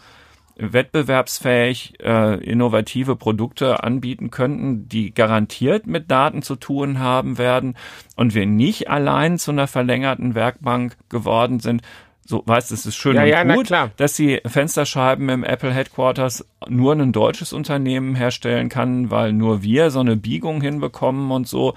wettbewerbsfähig 0.59 1.95
äh, 2.03 2.43
innovative 2.45 3.17
Produkte 3.17 3.83
anbieten 3.83 4.31
könnten, 4.31 4.89
die 4.89 5.15
garantiert 5.15 5.87
mit 5.87 6.11
Daten 6.11 6.43
zu 6.43 6.57
tun 6.57 6.99
haben 6.99 7.39
werden 7.39 7.77
und 8.17 8.35
wir 8.35 8.47
nicht 8.47 8.91
allein 8.91 9.39
zu 9.39 9.53
einer 9.53 9.69
verlängerten 9.69 10.35
Werkbank 10.35 10.97
geworden 11.09 11.61
sind. 11.61 11.83
So, 12.27 12.43
weißt, 12.45 12.73
es 12.73 12.85
ist 12.85 12.97
schön 12.97 13.17
ja, 13.17 13.23
und 13.23 13.29
ja, 13.29 13.43
gut, 13.43 13.71
dass 13.97 14.15
die 14.15 14.41
Fensterscheiben 14.45 15.31
im 15.31 15.45
Apple 15.45 15.73
Headquarters 15.73 16.47
nur 16.69 16.93
ein 16.93 17.13
deutsches 17.13 17.55
Unternehmen 17.55 18.15
herstellen 18.15 18.69
kann, 18.69 19.11
weil 19.11 19.33
nur 19.33 19.63
wir 19.63 19.91
so 19.91 20.01
eine 20.01 20.17
Biegung 20.17 20.61
hinbekommen 20.61 21.31
und 21.31 21.49
so. 21.49 21.75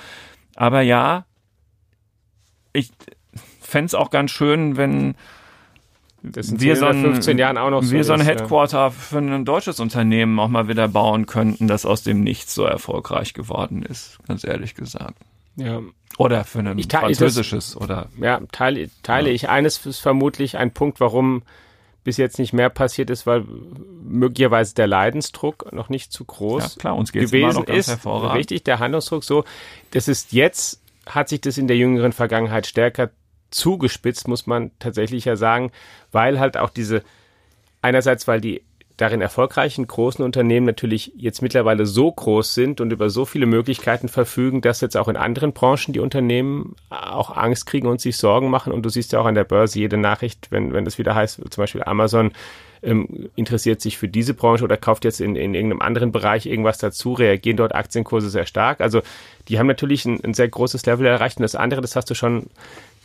Aber 0.58 0.82
ja, 0.82 1.26
ich 2.74 2.92
fände 3.62 3.86
es 3.86 3.96
auch 3.96 4.10
ganz 4.10 4.32
schön, 4.32 4.76
wenn 4.76 5.16
das 6.24 6.48
sind 6.48 6.62
wir 6.62 6.76
so 6.76 6.86
ein, 6.86 7.02
15 7.02 7.38
Jahren 7.38 7.58
auch 7.58 7.70
noch 7.70 7.84
so. 7.84 7.92
Wir 7.92 8.04
so 8.04 8.14
ein 8.14 8.22
Headquarter 8.22 8.78
ja. 8.78 8.90
für 8.92 9.18
ein 9.18 9.44
deutsches 9.46 9.80
Unternehmen 9.80 10.40
auch 10.40 10.50
mal 10.50 10.68
wieder 10.68 10.88
bauen 10.88 11.26
könnten, 11.26 11.68
das 11.68 11.86
aus 11.86 12.04
dem 12.04 12.22
Nichts 12.22 12.54
so 12.54 12.64
erfolgreich 12.64 13.34
geworden 13.34 13.84
ist, 13.84 14.20
ganz 14.28 14.44
ehrlich 14.44 14.76
gesagt. 14.76 15.16
Ja. 15.56 15.82
Oder 16.18 16.44
für 16.44 16.60
ein 16.60 16.80
französisches 16.84 17.74
das, 17.74 17.82
oder. 17.82 18.10
Ja, 18.20 18.42
teile, 18.52 18.90
teile 19.02 19.30
ja. 19.30 19.36
ich. 19.36 19.50
Eines 19.50 19.84
ist 19.86 20.00
vermutlich 20.00 20.58
ein 20.58 20.72
Punkt, 20.72 21.00
warum 21.00 21.44
bis 22.04 22.18
jetzt 22.18 22.40
nicht 22.40 22.54
mehr 22.54 22.70
passiert 22.70 23.10
ist, 23.10 23.26
weil 23.26 23.46
möglicherweise 24.04 24.76
der 24.76 24.88
Leidensdruck 24.88 25.72
noch 25.72 25.90
nicht 25.90 26.12
zu 26.12 26.26
groß 26.26 26.76
ja, 26.76 26.80
klar, 26.80 26.96
uns 26.96 27.12
geht's 27.12 27.32
gewesen 27.32 27.64
ist. 27.66 28.06
Richtig, 28.06 28.64
der 28.64 28.80
Handlungsdruck 28.80 29.24
so. 29.24 29.44
Das 29.92 30.08
ist 30.08 30.34
jetzt, 30.34 30.82
hat 31.06 31.30
sich 31.30 31.42
das 31.42 31.58
in 31.58 31.68
der 31.68 31.78
jüngeren 31.78 32.12
Vergangenheit 32.12 32.66
stärker 32.66 33.12
zugespitzt, 33.52 34.28
muss 34.28 34.48
man 34.48 34.72
tatsächlich 34.80 35.26
ja 35.26 35.36
sagen, 35.36 35.72
weil 36.12 36.40
halt 36.40 36.58
auch 36.58 36.70
diese, 36.70 37.04
einerseits, 37.82 38.28
weil 38.28 38.42
die 38.42 38.64
darin 39.02 39.22
erfolgreichen 39.22 39.88
großen 39.88 40.24
Unternehmen 40.24 40.68
natürlich 40.68 41.12
jetzt 41.18 41.42
mittlerweile 41.42 41.88
so 41.88 42.12
groß 42.12 42.54
sind 42.54 42.82
und 42.82 42.94
über 42.94 43.10
so 43.10 43.26
viele 43.26 43.48
Möglichkeiten 43.48 44.10
verfügen, 44.10 44.62
dass 44.62 44.82
jetzt 44.82 44.96
auch 44.96 45.08
in 45.08 45.18
anderen 45.18 45.54
Branchen 45.54 45.92
die 45.92 46.00
Unternehmen 46.00 46.76
auch 46.90 47.36
Angst 47.36 47.66
kriegen 47.66 47.88
und 47.88 48.00
sich 48.00 48.18
Sorgen 48.18 48.52
machen. 48.52 48.72
Und 48.72 48.84
du 48.84 48.90
siehst 48.90 49.12
ja 49.12 49.20
auch 49.20 49.26
an 49.26 49.34
der 49.34 49.44
Börse 49.44 49.80
jede 49.80 49.98
Nachricht, 49.98 50.52
wenn, 50.52 50.74
wenn 50.74 50.86
das 50.86 51.00
wieder 51.00 51.16
heißt, 51.16 51.42
zum 51.50 51.62
Beispiel 51.62 51.82
Amazon 51.84 52.32
ähm, 52.84 53.30
interessiert 53.36 53.82
sich 53.82 53.98
für 53.98 54.08
diese 54.08 54.36
Branche 54.36 54.64
oder 54.64 54.78
kauft 54.78 55.04
jetzt 55.04 55.20
in, 55.20 55.36
in 55.36 55.56
irgendeinem 55.56 55.82
anderen 55.82 56.12
Bereich 56.12 56.46
irgendwas 56.46 56.78
dazu, 56.78 57.14
reagieren 57.14 57.58
dort 57.58 57.74
Aktienkurse 57.74 58.30
sehr 58.30 58.46
stark. 58.46 58.82
Also 58.82 59.02
die 59.48 59.58
haben 59.58 59.68
natürlich 59.68 60.06
ein, 60.06 60.24
ein 60.24 60.36
sehr 60.36 60.48
großes 60.48 60.86
Level 60.86 61.08
erreicht. 61.08 61.38
Und 61.38 61.44
das 61.44 61.56
andere, 61.56 61.82
das 61.82 61.96
hast 61.96 62.10
du 62.10 62.14
schon 62.14 62.48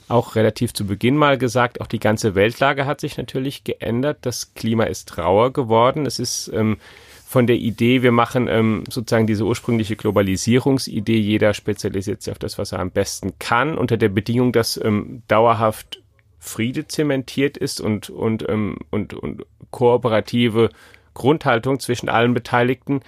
auch 0.08 0.36
relativ 0.36 0.72
zu 0.72 0.86
Beginn 0.86 1.16
mal 1.16 1.38
gesagt, 1.38 1.80
auch 1.80 1.86
die 1.86 1.98
ganze 1.98 2.34
Weltlage 2.34 2.86
hat 2.86 3.00
sich 3.00 3.16
natürlich 3.16 3.64
geändert. 3.64 4.18
Das 4.22 4.54
Klima 4.54 4.84
ist 4.84 5.18
rauer 5.18 5.52
geworden. 5.52 6.06
Es 6.06 6.18
ist 6.18 6.50
ähm, 6.54 6.78
von 7.26 7.46
der 7.48 7.56
Idee, 7.56 8.02
wir 8.02 8.12
machen 8.12 8.46
ähm, 8.48 8.84
sozusagen 8.88 9.26
diese 9.26 9.44
ursprüngliche 9.44 9.96
Globalisierungsidee, 9.96 11.18
jeder 11.18 11.54
spezialisiert 11.54 12.22
sich 12.22 12.30
auf 12.30 12.38
das, 12.38 12.56
was 12.56 12.72
er 12.72 12.78
am 12.78 12.92
besten 12.92 13.32
kann, 13.40 13.76
unter 13.76 13.96
der 13.96 14.08
Bedingung, 14.08 14.52
dass 14.52 14.80
ähm, 14.82 15.22
dauerhaft 15.26 16.00
Friede 16.38 16.86
zementiert 16.86 17.56
ist 17.56 17.80
und, 17.80 18.10
und, 18.10 18.48
ähm, 18.48 18.78
und, 18.90 19.14
und 19.14 19.44
kooperative 19.72 20.70
Grundhaltung 21.14 21.80
zwischen 21.80 22.08
allen 22.08 22.32
Beteiligten. 22.32 23.00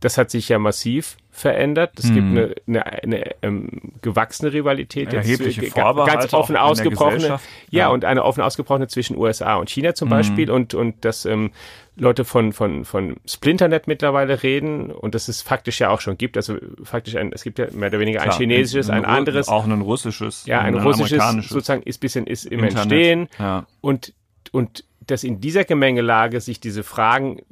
Das 0.00 0.16
hat 0.16 0.30
sich 0.30 0.48
ja 0.48 0.58
massiv 0.58 1.18
verändert. 1.34 1.98
Es 1.98 2.08
hm. 2.08 2.14
gibt 2.14 2.26
eine, 2.28 2.54
eine, 2.66 3.02
eine 3.02 3.30
ähm, 3.42 3.68
gewachsene 4.02 4.52
Rivalität, 4.52 5.12
Erhebliche 5.12 5.62
jetzt, 5.62 5.74
ganz 5.74 6.32
offen 6.32 6.56
ausgebrochene, 6.56 7.26
ja, 7.26 7.38
ja, 7.70 7.88
und 7.88 8.04
eine 8.04 8.24
offen 8.24 8.40
ausgebrochene 8.40 8.86
zwischen 8.86 9.18
USA 9.18 9.56
und 9.56 9.68
China 9.68 9.94
zum 9.94 10.06
hm. 10.06 10.16
Beispiel 10.16 10.50
und 10.50 10.74
und 10.74 11.04
das 11.04 11.24
ähm, 11.24 11.50
Leute 11.96 12.24
von 12.24 12.52
von 12.52 12.84
von 12.84 13.16
Splinternet 13.26 13.88
mittlerweile 13.88 14.44
reden 14.44 14.92
und 14.92 15.16
das 15.16 15.26
es 15.26 15.42
faktisch 15.42 15.80
ja 15.80 15.90
auch 15.90 16.00
schon 16.00 16.16
gibt. 16.16 16.36
Also 16.36 16.56
faktisch 16.84 17.16
ein, 17.16 17.32
es 17.32 17.42
gibt 17.42 17.58
ja 17.58 17.66
mehr 17.72 17.88
oder 17.88 17.98
weniger 17.98 18.20
ein 18.20 18.28
Klar, 18.28 18.38
chinesisches, 18.38 18.88
ein, 18.88 19.04
ein, 19.04 19.10
anderes, 19.10 19.48
auch 19.48 19.64
ein 19.64 19.80
russisches, 19.80 20.46
ja, 20.46 20.60
ein, 20.60 20.76
ein 20.76 20.82
russisches 20.82 21.20
sozusagen 21.48 21.82
ist 21.82 21.98
bisschen 21.98 22.28
ist 22.28 22.46
im 22.46 22.62
Internet, 22.62 22.92
Entstehen 22.92 23.28
ja. 23.40 23.66
und 23.80 24.14
und 24.52 24.84
dass 25.04 25.24
in 25.24 25.40
dieser 25.40 25.64
Gemengelage 25.64 26.40
sich 26.40 26.60
diese 26.60 26.84
Fragen 26.84 27.42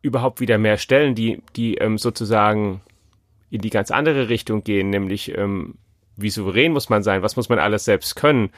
überhaupt 0.00 0.40
wieder 0.40 0.56
mehr 0.56 0.78
stellen, 0.78 1.14
die 1.14 1.42
die 1.54 1.76
ähm, 1.76 1.98
sozusagen 1.98 2.80
in 3.54 3.60
die 3.60 3.70
ganz 3.70 3.92
andere 3.92 4.28
Richtung 4.28 4.64
gehen, 4.64 4.90
nämlich 4.90 5.38
ähm, 5.38 5.76
wie 6.16 6.30
souverän 6.30 6.72
muss 6.72 6.88
man 6.88 7.04
sein, 7.04 7.22
was 7.22 7.36
muss 7.36 7.48
man 7.48 7.60
alles 7.60 7.84
selbst 7.84 8.16
können. 8.16 8.50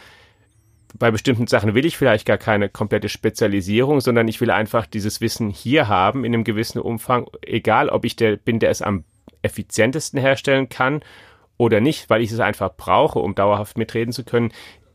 Bei 0.98 1.10
bestimmten 1.10 1.46
Sachen 1.46 1.74
will 1.74 1.84
ich 1.84 1.98
vielleicht 1.98 2.24
gar 2.24 2.38
keine 2.38 2.70
komplette 2.70 3.10
Spezialisierung, 3.10 4.00
sondern 4.00 4.26
ich 4.26 4.40
will 4.40 4.50
einfach 4.50 4.86
dieses 4.86 5.20
Wissen 5.20 5.50
hier 5.50 5.88
haben 5.88 6.24
in 6.24 6.32
einem 6.32 6.44
gewissen 6.44 6.78
Umfang, 6.78 7.28
egal 7.42 7.90
ob 7.90 8.06
ich 8.06 8.16
der 8.16 8.36
bin, 8.36 8.58
der 8.58 8.70
es 8.70 8.80
am 8.80 9.04
effizientesten 9.42 10.18
herstellen 10.18 10.70
kann 10.70 11.02
oder 11.58 11.82
nicht, 11.82 12.08
weil 12.08 12.22
ich 12.22 12.32
es 12.32 12.40
einfach 12.40 12.74
brauche, 12.74 13.18
um 13.18 13.34
dauerhaft 13.34 13.76
mitreden 13.76 14.14
zu 14.14 14.24
können. 14.24 14.50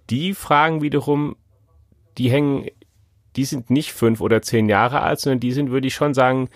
Die 0.10 0.34
Fragen 0.34 0.82
wiederum, 0.82 1.36
die 2.18 2.32
hängen, 2.32 2.66
die 3.36 3.46
sind 3.46 3.70
nicht 3.70 3.94
fünf 3.94 4.20
oder 4.20 4.42
zehn 4.42 4.68
Jahre 4.68 5.02
alt, 5.02 5.20
sondern 5.20 5.42
die 5.42 5.52
sind, 5.52 5.70
würde 5.70 5.86
ich 5.86 5.94
schon 5.94 6.16
sagen, 6.16 6.50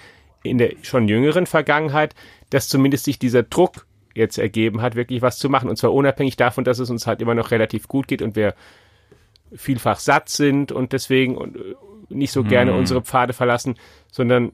in 0.46 0.58
der 0.58 0.74
schon 0.84 1.08
jüngeren 1.08 1.46
Vergangenheit 1.46 2.16
dass 2.50 2.70
zumindest 2.70 3.06
sich 3.06 3.20
dieser 3.20 3.44
Druck 3.44 3.86
jetzt 4.14 4.38
ergeben 4.38 4.82
hat, 4.82 4.96
wirklich 4.96 5.22
was 5.22 5.38
zu 5.38 5.50
machen. 5.50 5.70
Und 5.70 5.78
zwar 5.78 5.94
unabhängig 5.94 6.38
davon, 6.38 6.64
dass 6.64 6.80
es 6.80 6.90
uns 6.90 7.06
halt 7.06 7.22
immer 7.22 7.36
noch 7.36 7.52
relativ 7.52 7.88
gut 7.88 8.08
geht 8.08 8.22
und 8.22 8.36
wir 8.36 8.56
vielfach 9.54 10.00
satt 10.00 10.30
sind 10.30 10.72
und 10.72 10.94
deswegen 10.94 11.36
äh, 11.36 11.76
nicht 12.10 12.32
so 12.32 12.44
gerne 12.44 12.72
hm. 12.72 12.80
unsere 12.80 13.02
Pfade 13.02 13.34
verlassen, 13.34 13.76
sondern 14.12 14.52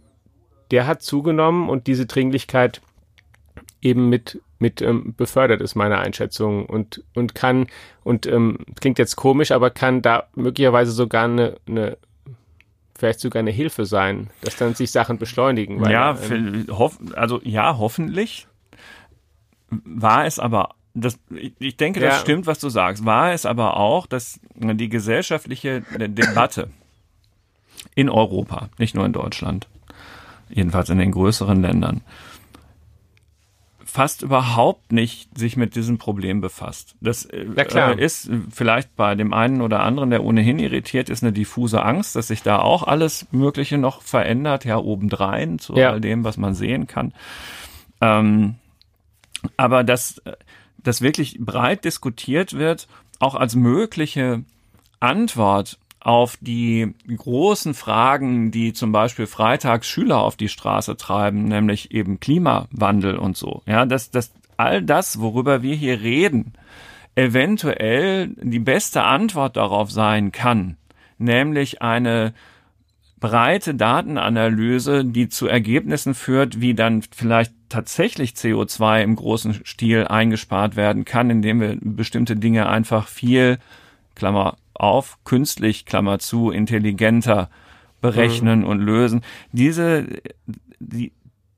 der 0.72 0.88
hat 0.88 1.02
zugenommen 1.02 1.70
und 1.70 1.88
diese 1.88 2.06
Dringlichkeit 2.06 2.82
eben 3.82 4.10
mit 4.10 4.42
mit 4.58 4.82
ähm, 4.82 5.16
befördert 5.18 5.60
ist 5.60 5.76
meine 5.76 5.98
Einschätzung 5.98 6.66
und 6.68 7.04
und 7.16 7.36
kann 7.36 7.68
und 8.04 8.26
ähm, 8.28 8.60
klingt 8.80 9.00
jetzt 9.00 9.16
komisch, 9.16 9.52
aber 9.52 9.70
kann 9.72 10.02
da 10.02 10.28
möglicherweise 10.36 10.92
sogar 10.92 11.26
eine, 11.26 11.56
eine 11.68 11.98
vielleicht 13.02 13.20
sogar 13.20 13.40
eine 13.40 13.52
Hilfe 13.52 13.86
sein, 13.86 14.30
dass 14.42 14.58
dann 14.58 14.76
sich 14.76 14.92
Sachen 14.92 15.18
beschleunigen. 15.18 15.82
Weil, 15.82 15.92
ja, 15.92 16.16
ähm, 16.30 16.68
hoff, 16.70 17.00
also 17.16 17.42
ja, 17.44 17.78
hoffentlich. 17.80 18.48
War 19.70 20.26
es 20.26 20.38
aber, 20.38 20.76
das, 20.94 21.18
ich 21.60 21.78
denke, 21.78 22.00
das 22.00 22.14
ja. 22.14 22.20
stimmt, 22.20 22.46
was 22.46 22.60
du 22.60 22.70
sagst. 22.70 23.04
War 23.04 23.34
es 23.34 23.48
aber 23.48 23.78
auch, 23.78 24.06
dass 24.06 24.40
die 24.54 24.88
gesellschaftliche 24.88 25.82
Debatte 25.98 26.70
in 27.96 28.08
Europa, 28.08 28.70
nicht 28.78 28.94
nur 28.94 29.06
in 29.06 29.14
Deutschland, 29.14 29.68
jedenfalls 30.50 30.90
in 30.90 31.00
den 31.00 31.12
größeren 31.12 31.60
Ländern, 31.60 32.02
fast 33.92 34.22
überhaupt 34.22 34.94
nicht 34.94 35.38
sich 35.38 35.58
mit 35.58 35.76
diesem 35.76 35.98
Problem 35.98 36.40
befasst. 36.40 36.96
Das 37.02 37.26
äh, 37.26 37.46
ist 37.98 38.30
vielleicht 38.50 38.96
bei 38.96 39.16
dem 39.16 39.34
einen 39.34 39.62
oder 39.62 39.82
anderen, 39.82 40.12
der 40.12 40.24
ohnehin 40.24 40.60
irritiert 40.60 41.10
ist, 41.10 41.24
eine 41.24 41.34
diffuse 41.34 41.84
Angst, 41.84 42.16
dass 42.16 42.30
sich 42.30 42.42
da 42.42 42.60
auch 42.60 42.84
alles 42.84 43.28
Mögliche 43.32 43.78
noch 43.78 44.02
verändert, 44.02 44.64
ja, 44.64 44.78
obendrein 44.78 45.60
zu 45.60 45.76
ja. 45.76 45.92
all 45.92 46.00
dem, 46.00 46.24
was 46.24 46.38
man 46.38 46.54
sehen 46.54 46.88
kann. 46.88 47.14
Ähm, 48.00 48.56
aber 49.58 49.84
dass 49.84 50.22
das 50.78 51.02
wirklich 51.02 51.38
breit 51.42 51.84
diskutiert 51.84 52.54
wird, 52.54 52.88
auch 53.20 53.36
als 53.36 53.56
mögliche 53.56 54.46
Antwort 55.02 55.78
auf 56.02 56.38
die 56.42 56.94
großen 57.08 57.74
Fragen, 57.76 58.52
die 58.52 58.74
zum 58.74 58.92
Beispiel 58.92 59.28
freitags 59.28 59.88
Schüler 59.88 60.22
auf 60.22 60.36
die 60.36 60.50
Straße 60.50 60.98
treiben, 60.98 61.46
nämlich 61.46 61.92
eben 61.92 62.20
Klimawandel 62.20 63.18
und 63.18 63.38
so. 63.38 63.62
Ja, 63.68 63.86
dass, 63.86 64.10
dass 64.10 64.34
all 64.58 64.82
das, 64.82 65.20
worüber 65.20 65.62
wir 65.62 65.76
hier 65.76 66.02
reden, 66.02 66.54
eventuell 67.16 68.30
die 68.42 68.60
beste 68.60 69.04
Antwort 69.04 69.58
darauf 69.58 69.92
sein 69.92 70.32
kann, 70.32 70.78
nämlich 71.20 71.84
eine 71.84 72.34
breite 73.20 73.76
Datenanalyse, 73.76 75.06
die 75.06 75.30
zu 75.30 75.48
Ergebnissen 75.48 76.16
führt, 76.16 76.60
wie 76.62 76.74
dann 76.74 77.04
vielleicht 77.04 77.54
tatsächlich 77.70 78.32
CO2 78.32 79.04
im 79.04 79.16
großen 79.16 79.62
Stil 79.66 80.08
eingespart 80.08 80.76
werden 80.76 81.06
kann, 81.06 81.30
indem 81.30 81.62
wir 81.62 81.78
bestimmte 81.80 82.36
Dinge 82.36 82.68
einfach 82.68 83.08
viel, 83.08 83.60
Klammer 84.16 84.58
auf, 84.82 85.20
künstlich, 85.24 85.86
Klammer 85.86 86.20
zu, 86.20 86.50
intelligenter 86.52 87.50
berechnen 88.02 88.62
mhm. 88.62 88.66
und 88.66 88.80
lösen. 88.80 89.22
Diese, 89.52 90.08
die 90.80 91.12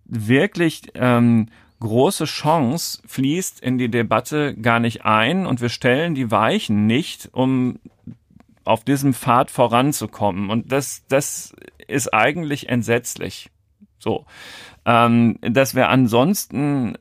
wirklich 0.05 0.83
ähm, 0.95 1.47
große 1.79 2.25
Chance 2.25 3.01
fließt 3.05 3.61
in 3.61 3.77
die 3.77 3.89
Debatte 3.89 4.55
gar 4.55 4.79
nicht 4.79 5.05
ein 5.05 5.45
und 5.45 5.61
wir 5.61 5.69
stellen 5.69 6.15
die 6.15 6.31
Weichen 6.31 6.85
nicht, 6.85 7.29
um 7.31 7.79
auf 8.65 8.83
diesem 8.83 9.13
Pfad 9.13 9.51
voranzukommen. 9.51 10.49
Und 10.49 10.71
das, 10.71 11.03
das 11.07 11.53
ist 11.87 12.13
eigentlich 12.13 12.69
entsetzlich. 12.69 13.49
So, 13.99 14.25
ähm, 14.85 15.39
dass 15.41 15.75
wir 15.75 15.89
ansonsten 15.89 16.97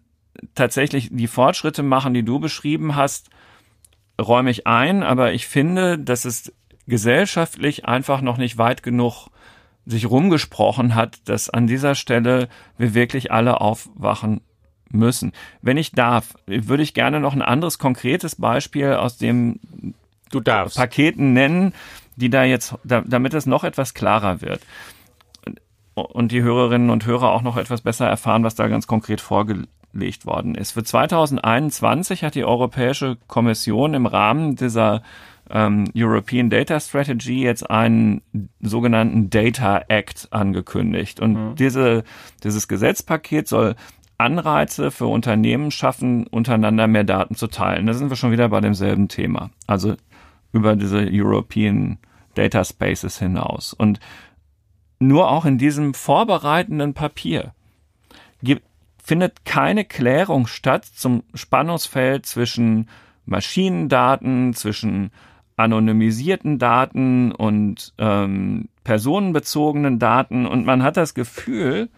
tatsächlich 0.54 1.08
die 1.10 1.26
Fortschritte 1.26 1.82
machen, 1.82 2.14
die 2.14 2.24
du 2.24 2.38
beschrieben 2.38 2.94
hast, 2.94 3.28
räume 4.22 4.50
ich 4.50 4.66
ein, 4.66 5.02
aber 5.02 5.32
ich 5.32 5.46
finde, 5.46 5.98
dass 5.98 6.24
es 6.24 6.52
gesellschaftlich 6.86 7.86
einfach 7.86 8.20
noch 8.20 8.38
nicht 8.38 8.58
weit 8.58 8.82
genug 8.82 9.28
sich 9.84 10.08
rumgesprochen 10.08 10.94
hat, 10.94 11.28
dass 11.28 11.50
an 11.50 11.66
dieser 11.66 11.94
Stelle 11.94 12.48
wir 12.78 12.94
wirklich 12.94 13.32
alle 13.32 13.60
aufwachen 13.60 14.40
müssen. 14.90 15.32
Wenn 15.60 15.76
ich 15.76 15.92
darf, 15.92 16.34
würde 16.46 16.82
ich 16.82 16.94
gerne 16.94 17.18
noch 17.18 17.34
ein 17.34 17.42
anderes 17.42 17.78
konkretes 17.78 18.36
Beispiel 18.36 18.92
aus 18.92 19.16
dem 19.16 19.58
du 20.30 20.40
darfst. 20.40 20.76
Paketen 20.76 21.32
nennen, 21.32 21.72
die 22.16 22.30
da 22.30 22.44
jetzt, 22.44 22.76
damit 22.84 23.34
es 23.34 23.46
noch 23.46 23.64
etwas 23.64 23.94
klarer 23.94 24.40
wird 24.40 24.60
und 25.94 26.32
die 26.32 26.42
Hörerinnen 26.42 26.90
und 26.90 27.06
Hörer 27.06 27.32
auch 27.32 27.42
noch 27.42 27.56
etwas 27.56 27.80
besser 27.80 28.06
erfahren, 28.06 28.44
was 28.44 28.54
da 28.54 28.68
ganz 28.68 28.86
konkret 28.86 29.20
vorgelegt 29.20 29.68
festgelegt 29.92 30.26
worden 30.26 30.54
ist. 30.54 30.72
Für 30.72 30.82
2021 30.82 32.24
hat 32.24 32.34
die 32.34 32.44
Europäische 32.44 33.16
Kommission 33.26 33.94
im 33.94 34.06
Rahmen 34.06 34.56
dieser 34.56 35.02
ähm, 35.50 35.84
European 35.94 36.50
Data 36.50 36.80
Strategy 36.80 37.42
jetzt 37.42 37.68
einen 37.68 38.22
sogenannten 38.60 39.30
Data 39.30 39.82
Act 39.88 40.28
angekündigt. 40.30 41.20
Und 41.20 41.34
mhm. 41.34 41.54
diese, 41.56 42.04
dieses 42.42 42.68
Gesetzpaket 42.68 43.48
soll 43.48 43.74
Anreize 44.18 44.90
für 44.90 45.06
Unternehmen 45.06 45.70
schaffen, 45.70 46.26
untereinander 46.26 46.86
mehr 46.86 47.04
Daten 47.04 47.34
zu 47.34 47.48
teilen. 47.48 47.86
Da 47.86 47.92
sind 47.92 48.08
wir 48.08 48.16
schon 48.16 48.32
wieder 48.32 48.48
bei 48.48 48.60
demselben 48.60 49.08
Thema. 49.08 49.50
Also 49.66 49.96
über 50.52 50.76
diese 50.76 51.08
European 51.10 51.98
Data 52.34 52.64
Spaces 52.64 53.18
hinaus. 53.18 53.74
Und 53.74 53.98
nur 55.00 55.28
auch 55.28 55.44
in 55.44 55.58
diesem 55.58 55.92
vorbereitenden 55.92 56.94
Papier 56.94 57.52
gibt, 58.42 58.62
findet 59.02 59.44
keine 59.44 59.84
Klärung 59.84 60.46
statt 60.46 60.84
zum 60.84 61.24
Spannungsfeld 61.34 62.24
zwischen 62.24 62.88
Maschinendaten, 63.26 64.54
zwischen 64.54 65.10
anonymisierten 65.56 66.58
Daten 66.58 67.32
und 67.32 67.92
ähm, 67.98 68.68
personenbezogenen 68.84 69.98
Daten. 69.98 70.46
Und 70.46 70.64
man 70.64 70.82
hat 70.82 70.96
das 70.96 71.14
Gefühl, 71.14 71.90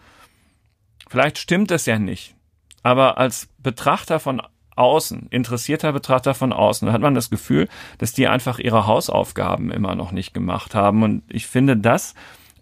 vielleicht 1.07 1.37
stimmt 1.37 1.71
es 1.71 1.85
ja 1.85 1.99
nicht, 1.99 2.35
aber 2.83 3.17
als 3.17 3.49
Betrachter 3.59 4.19
von 4.19 4.41
außen, 4.75 5.27
interessierter 5.29 5.93
Betrachter 5.93 6.33
von 6.33 6.51
außen, 6.51 6.91
hat 6.91 7.01
man 7.01 7.15
das 7.15 7.29
Gefühl, 7.29 7.69
dass 7.97 8.13
die 8.13 8.27
einfach 8.27 8.59
ihre 8.59 8.87
Hausaufgaben 8.87 9.71
immer 9.71 9.95
noch 9.95 10.11
nicht 10.11 10.33
gemacht 10.33 10.75
haben. 10.75 11.03
Und 11.03 11.23
ich 11.29 11.47
finde, 11.47 11.77
das 11.77 12.13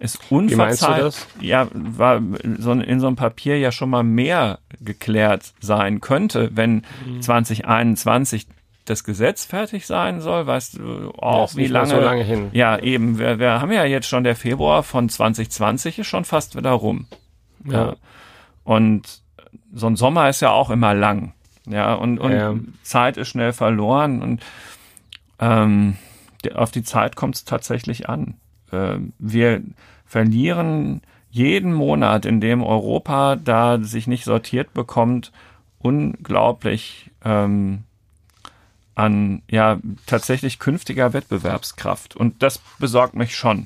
ist 0.03 0.19
unverzeiht. 0.29 1.27
Ja, 1.39 1.67
war 1.73 2.21
so 2.59 2.73
in 2.73 2.99
so 2.99 3.07
einem 3.07 3.15
Papier 3.15 3.57
ja 3.57 3.71
schon 3.71 3.89
mal 3.89 4.03
mehr 4.03 4.59
geklärt 4.81 5.53
sein 5.61 6.01
könnte, 6.01 6.51
wenn 6.53 6.83
mhm. 7.05 7.21
2021 7.21 8.47
das 8.85 9.05
Gesetz 9.05 9.45
fertig 9.45 9.87
sein 9.87 10.19
soll, 10.19 10.45
weißt 10.45 10.79
du 10.79 11.11
auch, 11.11 11.51
ja, 11.51 11.57
wie 11.57 11.67
lange, 11.67 11.87
so 11.87 11.99
lange 12.01 12.23
hin. 12.23 12.49
Ja, 12.51 12.77
eben. 12.77 13.17
Wir, 13.17 13.39
wir 13.39 13.61
haben 13.61 13.71
ja 13.71 13.85
jetzt 13.85 14.07
schon 14.07 14.25
der 14.25 14.35
Februar 14.35 14.83
von 14.83 15.07
2020 15.07 15.99
ist 15.99 16.07
schon 16.07 16.25
fast 16.25 16.57
wieder 16.57 16.71
rum. 16.71 17.07
Ja. 17.63 17.71
ja. 17.71 17.95
Und 18.65 19.21
so 19.73 19.87
ein 19.87 19.95
Sommer 19.95 20.27
ist 20.27 20.41
ja 20.41 20.51
auch 20.51 20.69
immer 20.69 20.93
lang. 20.93 21.33
Ja, 21.65 21.93
und, 21.93 22.19
und 22.19 22.33
ja. 22.33 22.55
Zeit 22.83 23.15
ist 23.15 23.29
schnell 23.29 23.53
verloren 23.53 24.21
und 24.21 24.43
ähm, 25.39 25.95
auf 26.53 26.71
die 26.71 26.83
Zeit 26.83 27.15
kommt 27.15 27.35
es 27.35 27.45
tatsächlich 27.45 28.09
an. 28.09 28.35
Äh, 28.73 28.97
wir 29.17 29.61
verlieren 30.13 31.01
jeden 31.31 31.73
Monat, 31.73 32.27
in 32.27 32.39
dem 32.39 32.61
Europa 32.61 33.35
da 33.35 33.79
sich 33.81 34.05
nicht 34.05 34.25
sortiert 34.25 34.71
bekommt, 34.75 35.31
unglaublich 35.79 37.09
ähm, 37.25 37.85
an 38.93 39.41
ja 39.49 39.79
tatsächlich 40.05 40.59
künftiger 40.59 41.13
Wettbewerbskraft. 41.13 42.15
Und 42.15 42.43
das 42.43 42.59
besorgt 42.77 43.15
mich 43.15 43.35
schon. 43.35 43.65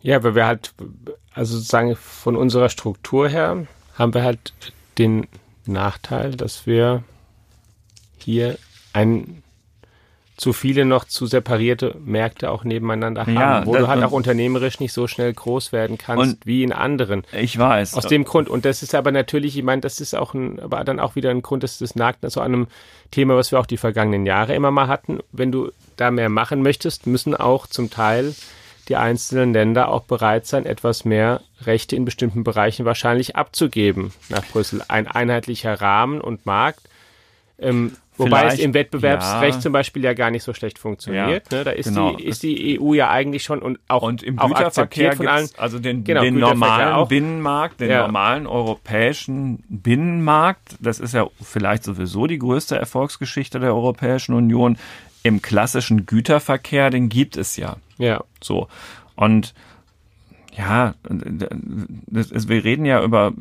Ja, 0.00 0.22
weil 0.22 0.36
wir 0.36 0.46
halt, 0.46 0.72
also 1.34 1.56
sozusagen 1.56 1.96
von 1.96 2.36
unserer 2.36 2.68
Struktur 2.68 3.28
her, 3.28 3.66
haben 3.98 4.14
wir 4.14 4.22
halt 4.22 4.52
den 4.96 5.26
Nachteil, 5.66 6.36
dass 6.36 6.68
wir 6.68 7.02
hier 8.18 8.58
ein 8.92 9.42
zu 10.36 10.52
viele 10.52 10.84
noch 10.84 11.04
zu 11.04 11.26
separierte 11.26 11.96
Märkte 12.04 12.50
auch 12.50 12.62
nebeneinander 12.62 13.22
haben, 13.22 13.34
ja, 13.34 13.66
wo 13.66 13.74
du 13.74 13.88
halt 13.88 14.04
auch 14.04 14.12
unternehmerisch 14.12 14.80
nicht 14.80 14.92
so 14.92 15.06
schnell 15.06 15.32
groß 15.32 15.72
werden 15.72 15.96
kannst 15.96 16.44
wie 16.44 16.62
in 16.62 16.72
anderen. 16.72 17.24
Ich 17.32 17.58
weiß. 17.58 17.94
Aus 17.94 18.06
dem 18.06 18.24
Grund. 18.24 18.50
Und 18.50 18.66
das 18.66 18.82
ist 18.82 18.94
aber 18.94 19.12
natürlich, 19.12 19.56
ich 19.56 19.64
meine, 19.64 19.80
das 19.80 20.00
ist 20.00 20.14
auch 20.14 20.34
ein, 20.34 20.60
aber 20.60 20.84
dann 20.84 21.00
auch 21.00 21.16
wieder 21.16 21.30
ein 21.30 21.40
Grund, 21.40 21.62
dass 21.62 21.78
das 21.78 21.94
nagt 21.94 22.30
so 22.30 22.40
an 22.40 22.52
einem 22.52 22.66
Thema, 23.10 23.36
was 23.36 23.50
wir 23.50 23.58
auch 23.58 23.66
die 23.66 23.78
vergangenen 23.78 24.26
Jahre 24.26 24.54
immer 24.54 24.70
mal 24.70 24.88
hatten. 24.88 25.20
Wenn 25.32 25.52
du 25.52 25.70
da 25.96 26.10
mehr 26.10 26.28
machen 26.28 26.62
möchtest, 26.62 27.06
müssen 27.06 27.34
auch 27.34 27.66
zum 27.66 27.90
Teil 27.90 28.34
die 28.88 28.96
einzelnen 28.96 29.52
Länder 29.52 29.88
auch 29.88 30.04
bereit 30.04 30.46
sein, 30.46 30.66
etwas 30.66 31.04
mehr 31.04 31.40
Rechte 31.62 31.96
in 31.96 32.04
bestimmten 32.04 32.44
Bereichen 32.44 32.84
wahrscheinlich 32.84 33.36
abzugeben 33.36 34.12
nach 34.28 34.44
Brüssel. 34.44 34.82
Ein 34.86 35.08
einheitlicher 35.08 35.80
Rahmen 35.80 36.20
und 36.20 36.46
Markt. 36.46 36.80
Ähm, 37.58 37.96
Wobei 38.18 38.46
es 38.46 38.58
im 38.58 38.74
Wettbewerbsrecht 38.74 39.56
ja. 39.56 39.60
zum 39.60 39.72
Beispiel 39.72 40.02
ja 40.02 40.14
gar 40.14 40.30
nicht 40.30 40.42
so 40.42 40.54
schlecht 40.54 40.78
funktioniert. 40.78 41.52
Ja, 41.52 41.58
ne? 41.58 41.64
Da 41.64 41.70
ist, 41.70 41.88
genau. 41.88 42.16
die, 42.16 42.24
ist 42.24 42.42
die 42.42 42.80
EU 42.80 42.94
ja 42.94 43.10
eigentlich 43.10 43.42
schon 43.42 43.60
und 43.60 43.78
auch, 43.88 44.02
und 44.02 44.22
im 44.22 44.38
auch 44.38 44.48
Güterverkehr 44.48 45.12
von 45.12 45.28
allen. 45.28 45.48
Also 45.56 45.78
den, 45.78 46.04
genau, 46.04 46.22
den 46.22 46.38
normalen 46.38 46.94
auch. 46.94 47.08
Binnenmarkt, 47.08 47.80
den 47.80 47.90
ja. 47.90 48.02
normalen 48.02 48.46
europäischen 48.46 49.62
Binnenmarkt, 49.68 50.76
das 50.80 50.98
ist 50.98 51.14
ja 51.14 51.26
vielleicht 51.42 51.84
sowieso 51.84 52.26
die 52.26 52.38
größte 52.38 52.76
Erfolgsgeschichte 52.76 53.60
der 53.60 53.74
Europäischen 53.74 54.34
Union. 54.34 54.78
Im 55.22 55.42
klassischen 55.42 56.06
Güterverkehr, 56.06 56.90
den 56.90 57.08
gibt 57.08 57.36
es 57.36 57.56
ja. 57.56 57.76
Ja. 57.98 58.22
So. 58.40 58.68
Und 59.16 59.54
ja, 60.56 60.94
wir 61.08 62.64
reden 62.64 62.86
ja 62.86 63.02
über 63.02 63.32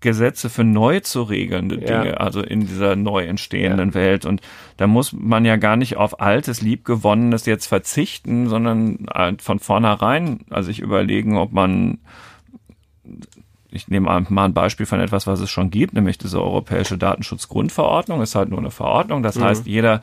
Gesetze 0.00 0.48
für 0.48 0.64
neu 0.64 1.00
zu 1.00 1.22
regelnde 1.22 1.78
Dinge, 1.78 2.10
ja. 2.10 2.14
also 2.14 2.42
in 2.42 2.60
dieser 2.60 2.96
neu 2.96 3.24
entstehenden 3.24 3.90
ja. 3.90 3.94
Welt. 3.94 4.24
Und 4.24 4.40
da 4.76 4.86
muss 4.86 5.12
man 5.12 5.44
ja 5.44 5.56
gar 5.56 5.76
nicht 5.76 5.96
auf 5.96 6.20
altes, 6.20 6.62
liebgewonnenes 6.62 7.46
jetzt 7.46 7.66
verzichten, 7.66 8.48
sondern 8.48 9.06
halt 9.12 9.42
von 9.42 9.58
vornherein, 9.58 10.40
also 10.50 10.68
sich 10.68 10.80
überlegen, 10.80 11.36
ob 11.36 11.52
man 11.52 11.98
ich 13.72 13.88
nehme 13.88 14.24
mal 14.28 14.44
ein 14.44 14.54
Beispiel 14.54 14.86
von 14.86 15.00
etwas, 15.00 15.26
was 15.26 15.40
es 15.40 15.50
schon 15.50 15.70
gibt, 15.70 15.94
nämlich 15.94 16.18
diese 16.18 16.42
europäische 16.42 16.98
Datenschutzgrundverordnung, 16.98 18.20
ist 18.20 18.34
halt 18.34 18.50
nur 18.50 18.58
eine 18.58 18.70
Verordnung. 18.70 19.22
Das 19.22 19.36
mhm. 19.36 19.44
heißt, 19.44 19.66
jeder 19.66 20.02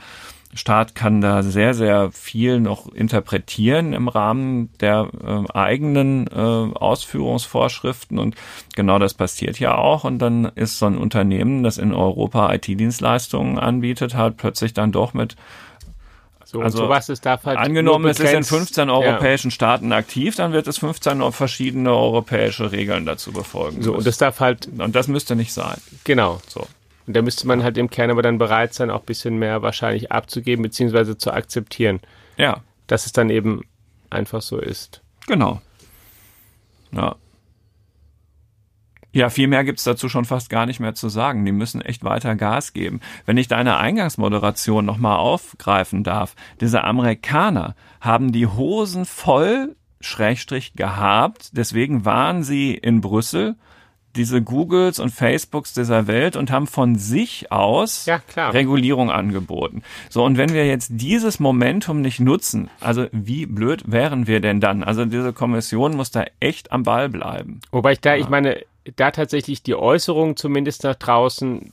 Staat 0.53 0.95
kann 0.95 1.21
da 1.21 1.43
sehr, 1.43 1.73
sehr 1.73 2.11
viel 2.11 2.59
noch 2.59 2.91
interpretieren 2.91 3.93
im 3.93 4.07
Rahmen 4.07 4.71
der 4.79 5.09
äh, 5.23 5.51
eigenen 5.53 6.27
äh, 6.27 6.31
Ausführungsvorschriften 6.31 8.17
und 8.17 8.35
genau 8.75 8.97
das 8.97 9.13
passiert 9.13 9.59
ja 9.59 9.75
auch 9.75 10.03
und 10.03 10.19
dann 10.19 10.45
ist 10.55 10.79
so 10.79 10.85
ein 10.85 10.97
Unternehmen, 10.97 11.63
das 11.63 11.77
in 11.77 11.93
Europa 11.93 12.53
IT-Dienstleistungen 12.53 13.59
anbietet, 13.59 14.15
halt 14.15 14.37
plötzlich 14.37 14.73
dann 14.73 14.91
doch 14.91 15.13
mit 15.13 15.35
so, 16.47 16.61
also 16.61 16.77
sowas 16.77 17.09
ist 17.09 17.25
da 17.25 17.37
halt 17.43 17.57
angenommen, 17.57 18.05
es 18.05 18.21
ist 18.21 18.31
in 18.31 18.45
15 18.45 18.89
europäischen 18.89 19.49
ja. 19.49 19.51
Staaten 19.51 19.91
aktiv, 19.91 20.33
dann 20.37 20.53
wird 20.53 20.65
es 20.67 20.77
15 20.77 21.33
verschiedene 21.33 21.91
europäische 21.91 22.71
Regeln 22.71 23.05
dazu 23.05 23.33
befolgen. 23.33 23.81
So, 23.81 23.91
müssen. 23.91 23.97
und 23.97 24.07
das 24.07 24.17
darf 24.17 24.39
halt. 24.39 24.69
Und 24.77 24.95
das 24.95 25.09
müsste 25.09 25.35
nicht 25.35 25.51
sein. 25.51 25.75
Genau. 26.05 26.39
So. 26.47 26.65
Und 27.07 27.15
da 27.15 27.21
müsste 27.21 27.47
man 27.47 27.63
halt 27.63 27.77
im 27.77 27.89
Kern 27.89 28.11
aber 28.11 28.21
dann 28.21 28.37
bereit 28.37 28.73
sein, 28.73 28.91
auch 28.91 28.99
ein 28.99 29.05
bisschen 29.05 29.39
mehr 29.39 29.61
wahrscheinlich 29.61 30.11
abzugeben, 30.11 30.61
beziehungsweise 30.61 31.17
zu 31.17 31.31
akzeptieren. 31.31 32.01
Ja. 32.35 32.61
Dass 32.85 33.05
es 33.05 33.13
dann 33.13 33.29
eben 33.29 33.61
einfach 34.09 34.41
so 34.41 34.59
ist. 34.59 35.01
Genau. 35.25 35.61
Ja. 36.91 37.15
Ja, 39.13 39.29
viel 39.29 39.47
mehr 39.47 39.63
gibt's 39.63 39.85
dazu 39.85 40.09
schon 40.09 40.25
fast 40.25 40.49
gar 40.49 40.65
nicht 40.65 40.79
mehr 40.79 40.93
zu 40.93 41.09
sagen. 41.09 41.45
Die 41.45 41.51
müssen 41.51 41.81
echt 41.81 42.03
weiter 42.03 42.35
Gas 42.35 42.73
geben. 42.73 42.99
Wenn 43.25 43.37
ich 43.37 43.47
deine 43.47 43.77
Eingangsmoderation 43.77 44.85
nochmal 44.85 45.17
aufgreifen 45.17 46.03
darf, 46.03 46.35
diese 46.59 46.83
Amerikaner 46.83 47.75
haben 48.01 48.31
die 48.31 48.47
Hosen 48.47 49.05
voll 49.05 49.75
Schrägstrich 50.01 50.73
gehabt, 50.73 51.49
deswegen 51.53 52.05
waren 52.05 52.43
sie 52.43 52.75
in 52.75 53.01
Brüssel 53.01 53.55
diese 54.17 54.41
Googles 54.41 54.99
und 54.99 55.09
Facebooks 55.09 55.73
dieser 55.73 56.07
Welt 56.07 56.35
und 56.35 56.51
haben 56.51 56.67
von 56.67 56.95
sich 56.95 57.51
aus 57.51 58.05
ja, 58.05 58.21
Regulierung 58.35 59.09
angeboten. 59.09 59.83
So, 60.09 60.23
und 60.23 60.37
wenn 60.37 60.53
wir 60.53 60.65
jetzt 60.65 60.91
dieses 60.93 61.39
Momentum 61.39 62.01
nicht 62.01 62.19
nutzen, 62.19 62.69
also 62.81 63.07
wie 63.11 63.45
blöd 63.45 63.83
wären 63.87 64.27
wir 64.27 64.41
denn 64.41 64.59
dann? 64.59 64.83
Also 64.83 65.05
diese 65.05 65.33
Kommission 65.33 65.95
muss 65.95 66.11
da 66.11 66.25
echt 66.39 66.71
am 66.71 66.83
Ball 66.83 67.09
bleiben. 67.09 67.61
Wobei 67.71 67.93
ich 67.93 68.01
da, 68.01 68.15
ja. 68.15 68.21
ich 68.21 68.29
meine, 68.29 68.61
da 68.95 69.11
tatsächlich 69.11 69.63
die 69.63 69.75
Äußerung 69.75 70.35
zumindest 70.35 70.83
nach 70.83 70.95
draußen 70.95 71.71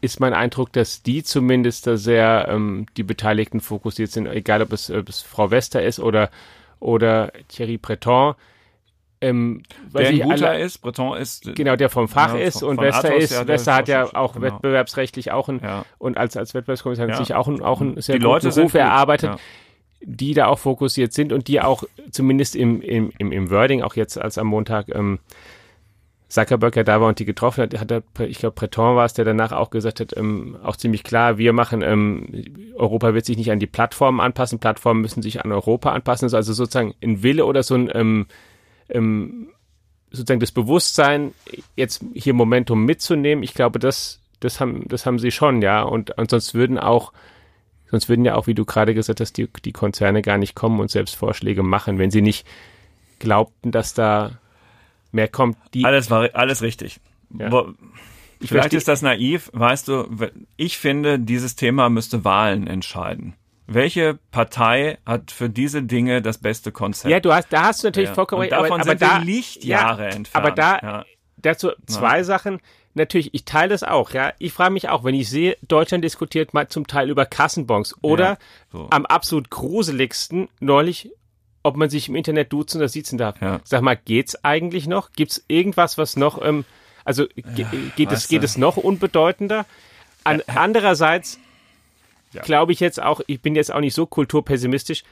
ist 0.00 0.20
mein 0.20 0.34
Eindruck, 0.34 0.72
dass 0.72 1.02
die 1.02 1.22
zumindest 1.22 1.86
da 1.86 1.96
sehr 1.96 2.46
ähm, 2.48 2.86
die 2.96 3.02
Beteiligten 3.02 3.60
fokussiert 3.60 4.10
sind, 4.10 4.26
egal 4.26 4.60
ob 4.60 4.72
es, 4.72 4.90
ob 4.90 5.08
es 5.08 5.22
Frau 5.22 5.50
Wester 5.50 5.82
ist 5.82 5.98
oder, 5.98 6.30
oder 6.78 7.32
Thierry 7.48 7.78
Breton 7.78 8.34
ähm, 9.20 9.62
der 9.94 10.08
ein 10.08 10.20
guter 10.20 10.50
alle, 10.50 10.60
ist, 10.60 10.78
Breton 10.78 11.16
ist 11.16 11.54
genau 11.54 11.76
der 11.76 11.88
vom 11.88 12.08
Fach 12.08 12.34
ja, 12.34 12.40
ist 12.40 12.60
von, 12.60 12.70
und 12.70 12.76
von 12.76 12.84
Wester 12.84 13.08
Athos, 13.08 13.24
ist 13.24 13.32
ja, 13.32 13.46
Wester 13.46 13.74
hat 13.74 13.88
ja 13.88 14.14
auch 14.14 14.34
genau. 14.34 14.46
wettbewerbsrechtlich 14.46 15.32
auch 15.32 15.48
ein 15.48 15.60
ja. 15.62 15.84
und 15.98 16.18
als 16.18 16.36
als 16.36 16.54
Wettbewerbskommissar 16.54 17.08
ja. 17.08 17.16
sich 17.16 17.34
auch 17.34 17.48
ein 17.48 17.62
auch 17.62 17.80
ein 17.80 18.00
sehr 18.00 18.16
die 18.16 18.20
guten 18.20 18.32
Leute 18.32 18.50
Beruf 18.50 18.74
erarbeitet, 18.74 19.38
die 20.02 20.34
da 20.34 20.46
auch 20.46 20.58
fokussiert 20.58 21.12
sind 21.12 21.32
und 21.32 21.48
die 21.48 21.60
auch 21.60 21.84
zumindest 22.10 22.56
im 22.56 22.82
im 22.82 23.12
im, 23.18 23.32
im 23.32 23.50
Wording 23.50 23.82
auch 23.82 23.94
jetzt 23.94 24.20
als 24.20 24.36
am 24.36 24.48
Montag 24.48 24.88
ähm, 24.94 25.20
Zuckerberg 26.34 26.74
ja 26.74 26.82
da 26.82 27.00
war 27.00 27.08
und 27.08 27.18
die 27.20 27.24
getroffen 27.24 27.62
hat, 27.62 27.78
hat 27.78 27.92
er, 27.92 28.02
ich 28.26 28.38
glaube, 28.38 28.56
Breton 28.56 28.96
war 28.96 29.04
es, 29.04 29.14
der 29.14 29.24
danach 29.24 29.52
auch 29.52 29.70
gesagt 29.70 30.00
hat, 30.00 30.16
ähm, 30.16 30.56
auch 30.64 30.76
ziemlich 30.76 31.04
klar, 31.04 31.38
wir 31.38 31.52
machen, 31.52 31.80
ähm, 31.82 32.72
Europa 32.74 33.14
wird 33.14 33.24
sich 33.24 33.36
nicht 33.36 33.52
an 33.52 33.60
die 33.60 33.68
Plattformen 33.68 34.20
anpassen, 34.20 34.58
Plattformen 34.58 35.00
müssen 35.00 35.22
sich 35.22 35.44
an 35.44 35.52
Europa 35.52 35.92
anpassen. 35.92 36.34
Also 36.34 36.52
sozusagen 36.52 36.94
ein 37.02 37.22
Wille 37.22 37.46
oder 37.46 37.62
so 37.62 37.76
ein 37.76 37.88
ähm, 37.94 38.26
ähm, 38.88 39.48
sozusagen 40.10 40.40
das 40.40 40.52
Bewusstsein, 40.52 41.32
jetzt 41.76 42.04
hier 42.14 42.34
Momentum 42.34 42.84
mitzunehmen, 42.84 43.42
ich 43.42 43.54
glaube, 43.54 43.78
das, 43.78 44.20
das 44.40 44.60
haben, 44.60 44.86
das 44.88 45.06
haben 45.06 45.18
sie 45.18 45.30
schon, 45.30 45.62
ja. 45.62 45.82
Und, 45.82 46.16
und 46.16 46.30
sonst 46.30 46.54
würden 46.54 46.78
auch, 46.78 47.12
sonst 47.90 48.08
würden 48.08 48.24
ja 48.24 48.34
auch, 48.36 48.46
wie 48.46 48.54
du 48.54 48.64
gerade 48.64 48.94
gesagt 48.94 49.20
hast, 49.20 49.36
die, 49.36 49.48
die 49.64 49.72
Konzerne 49.72 50.22
gar 50.22 50.38
nicht 50.38 50.54
kommen 50.54 50.80
und 50.80 50.90
selbst 50.90 51.16
Vorschläge 51.16 51.62
machen, 51.62 51.98
wenn 51.98 52.10
sie 52.10 52.22
nicht 52.22 52.46
glaubten, 53.18 53.72
dass 53.72 53.94
da 53.94 54.38
mehr 55.12 55.28
kommt. 55.28 55.56
Alles 55.82 56.10
war 56.10 56.30
alles 56.34 56.62
richtig. 56.62 57.00
Ja. 57.36 57.64
Vielleicht 58.40 58.74
ist 58.74 58.88
das 58.88 59.00
naiv, 59.00 59.50
weißt 59.54 59.88
du, 59.88 60.06
ich 60.56 60.76
finde, 60.76 61.18
dieses 61.18 61.56
Thema 61.56 61.88
müsste 61.88 62.24
Wahlen 62.24 62.66
entscheiden 62.66 63.34
welche 63.66 64.18
Partei 64.30 64.98
hat 65.06 65.30
für 65.30 65.48
diese 65.48 65.82
Dinge 65.82 66.20
das 66.20 66.38
beste 66.38 66.72
Konzept? 66.72 67.10
Ja, 67.10 67.20
du 67.20 67.32
hast, 67.32 67.52
da 67.52 67.64
hast 67.64 67.82
du 67.82 67.88
natürlich 67.88 68.10
ja. 68.10 68.14
vollkommen 68.14 68.42
recht. 68.42 68.52
Davon 68.52 68.80
aber, 68.80 68.84
sind 68.84 69.02
aber 69.02 69.18
da, 69.18 69.24
Lichtjahre 69.24 70.04
ja, 70.04 70.10
entfernt. 70.10 70.44
Aber 70.44 70.50
da, 70.54 70.78
ja. 70.78 71.04
dazu 71.38 71.70
zwei 71.86 72.18
ja. 72.18 72.24
Sachen. 72.24 72.60
Natürlich, 72.96 73.34
ich 73.34 73.44
teile 73.44 73.70
das 73.70 73.82
auch, 73.82 74.12
ja. 74.12 74.32
Ich 74.38 74.52
frage 74.52 74.72
mich 74.72 74.88
auch, 74.88 75.02
wenn 75.02 75.14
ich 75.14 75.28
sehe, 75.28 75.56
Deutschland 75.62 76.04
diskutiert 76.04 76.54
mal 76.54 76.68
zum 76.68 76.86
Teil 76.86 77.10
über 77.10 77.26
Kassenbons 77.26 77.96
oder 78.02 78.38
so. 78.70 78.86
am 78.90 79.04
absolut 79.04 79.50
gruseligsten 79.50 80.48
neulich, 80.60 81.10
ob 81.64 81.76
man 81.76 81.90
sich 81.90 82.08
im 82.08 82.14
Internet 82.14 82.52
duzen 82.52 82.78
oder 82.78 82.88
siezen 82.88 83.18
darf. 83.18 83.34
Sag 83.64 83.82
mal, 83.82 83.96
geht's 83.96 84.44
eigentlich 84.44 84.86
noch? 84.86 85.10
Gibt's 85.10 85.42
irgendwas, 85.48 85.98
was 85.98 86.14
noch, 86.14 86.40
ähm, 86.40 86.64
also 87.04 87.26
geht 87.96 88.12
es, 88.12 88.28
geht 88.28 88.44
es 88.44 88.56
noch 88.56 88.76
unbedeutender? 88.76 89.66
An, 90.22 90.42
andererseits 90.46 91.40
ja. 92.34 92.42
glaube 92.42 92.72
ich 92.72 92.80
jetzt 92.80 93.02
auch, 93.02 93.20
ich 93.26 93.40
bin 93.40 93.54
jetzt 93.54 93.72
auch 93.72 93.80
nicht 93.80 93.94
so 93.94 94.06
kulturpessimistisch, 94.06 95.04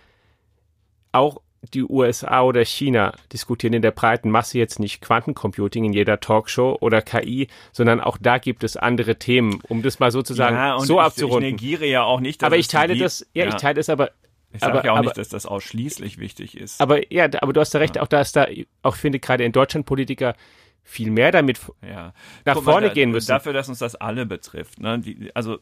auch 1.12 1.40
die 1.74 1.84
USA 1.84 2.42
oder 2.42 2.64
China 2.64 3.14
diskutieren 3.32 3.72
in 3.72 3.82
der 3.82 3.92
breiten 3.92 4.30
Masse 4.30 4.58
jetzt 4.58 4.80
nicht 4.80 5.00
Quantencomputing 5.00 5.84
in 5.84 5.92
jeder 5.92 6.18
Talkshow 6.18 6.76
oder 6.80 7.02
KI, 7.02 7.46
sondern 7.70 8.00
auch 8.00 8.18
da 8.20 8.38
gibt 8.38 8.64
es 8.64 8.76
andere 8.76 9.16
Themen, 9.16 9.60
um 9.68 9.82
das 9.82 10.00
mal 10.00 10.10
sozusagen 10.10 10.56
ja, 10.56 10.78
so 10.80 10.94
ich, 10.94 11.00
abzurunden. 11.00 11.44
Ich 11.44 11.52
negiere 11.52 11.86
ja 11.86 12.02
auch 12.02 12.20
nicht, 12.20 12.42
dass 12.42 12.48
aber 12.48 12.56
ich 12.56 12.66
teile 12.66 12.96
das, 12.96 13.26
ja, 13.32 13.44
ja, 13.44 13.50
ich 13.50 13.56
teile 13.56 13.74
das 13.74 13.88
aber 13.88 14.10
ich 14.54 14.60
sage 14.60 14.82
ja 14.84 14.92
auch 14.92 14.98
aber, 14.98 15.06
nicht, 15.06 15.16
dass 15.16 15.28
das 15.28 15.46
ausschließlich 15.46 16.18
wichtig 16.18 16.56
ist. 16.58 16.80
Aber 16.80 17.10
ja, 17.12 17.28
aber 17.40 17.52
du 17.52 17.60
hast 17.60 17.74
da 17.74 17.78
recht, 17.78 17.96
ja. 17.96 18.02
auch 18.02 18.08
da 18.08 18.20
ist 18.20 18.36
da, 18.36 18.46
auch 18.82 18.96
finde 18.96 19.18
gerade 19.18 19.44
in 19.44 19.52
Deutschland 19.52 19.86
Politiker 19.86 20.34
viel 20.84 21.10
mehr 21.10 21.30
damit 21.30 21.60
ja. 21.80 22.12
nach 22.44 22.54
Guck 22.54 22.64
vorne 22.64 22.80
mal, 22.82 22.88
da, 22.88 22.94
gehen 22.94 23.10
müssen. 23.10 23.28
Dafür, 23.28 23.52
dass 23.52 23.68
uns 23.68 23.78
das 23.78 23.94
alle 23.94 24.26
betrifft. 24.26 24.80
Ne? 24.80 24.98
Die, 24.98 25.30
also 25.34 25.58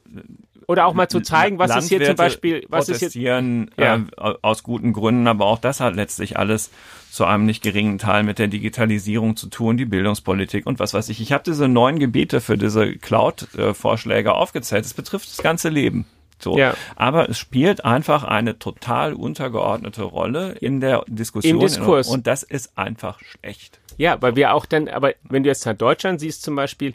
oder 0.66 0.86
auch 0.86 0.94
mal 0.94 1.08
zu 1.08 1.20
zeigen, 1.20 1.58
was 1.58 1.76
ist 1.76 1.88
hier 1.88 2.04
zum 2.04 2.16
Beispiel, 2.16 2.64
was 2.68 2.88
ist 2.88 3.00
jetzt 3.00 3.14
ja. 3.14 3.38
äh, 3.38 4.00
aus 4.16 4.62
guten 4.62 4.92
Gründen, 4.92 5.26
aber 5.26 5.46
auch 5.46 5.58
das 5.58 5.80
hat 5.80 5.94
letztlich 5.94 6.38
alles 6.38 6.70
zu 7.10 7.24
einem 7.24 7.44
nicht 7.44 7.62
geringen 7.62 7.98
Teil 7.98 8.22
mit 8.22 8.38
der 8.38 8.48
Digitalisierung 8.48 9.36
zu 9.36 9.48
tun, 9.48 9.76
die 9.76 9.84
Bildungspolitik 9.84 10.66
und 10.66 10.78
was 10.78 10.94
weiß 10.94 11.08
ich. 11.08 11.20
Ich 11.20 11.32
habe 11.32 11.42
diese 11.44 11.68
neun 11.68 11.98
Gebiete 11.98 12.40
für 12.40 12.56
diese 12.56 12.96
Cloud-Vorschläge 12.96 14.32
aufgezählt. 14.32 14.84
Es 14.84 14.94
betrifft 14.94 15.28
das 15.28 15.38
ganze 15.38 15.68
Leben. 15.68 16.06
So. 16.38 16.56
Ja. 16.56 16.74
Aber 16.96 17.28
es 17.28 17.38
spielt 17.38 17.84
einfach 17.84 18.24
eine 18.24 18.58
total 18.58 19.12
untergeordnete 19.12 20.02
Rolle 20.02 20.52
in 20.52 20.80
der 20.80 21.04
Diskussion. 21.06 21.54
Im 21.54 21.60
Diskurs. 21.60 22.08
Und 22.08 22.26
das 22.26 22.42
ist 22.42 22.78
einfach 22.78 23.20
schlecht. 23.20 23.79
Ja, 24.00 24.16
weil 24.22 24.34
wir 24.34 24.54
auch 24.54 24.64
dann, 24.64 24.88
aber 24.88 25.12
wenn 25.24 25.42
du 25.42 25.50
jetzt 25.50 25.66
nach 25.66 25.76
Deutschland 25.76 26.20
siehst 26.20 26.42
zum 26.42 26.56
Beispiel, 26.56 26.94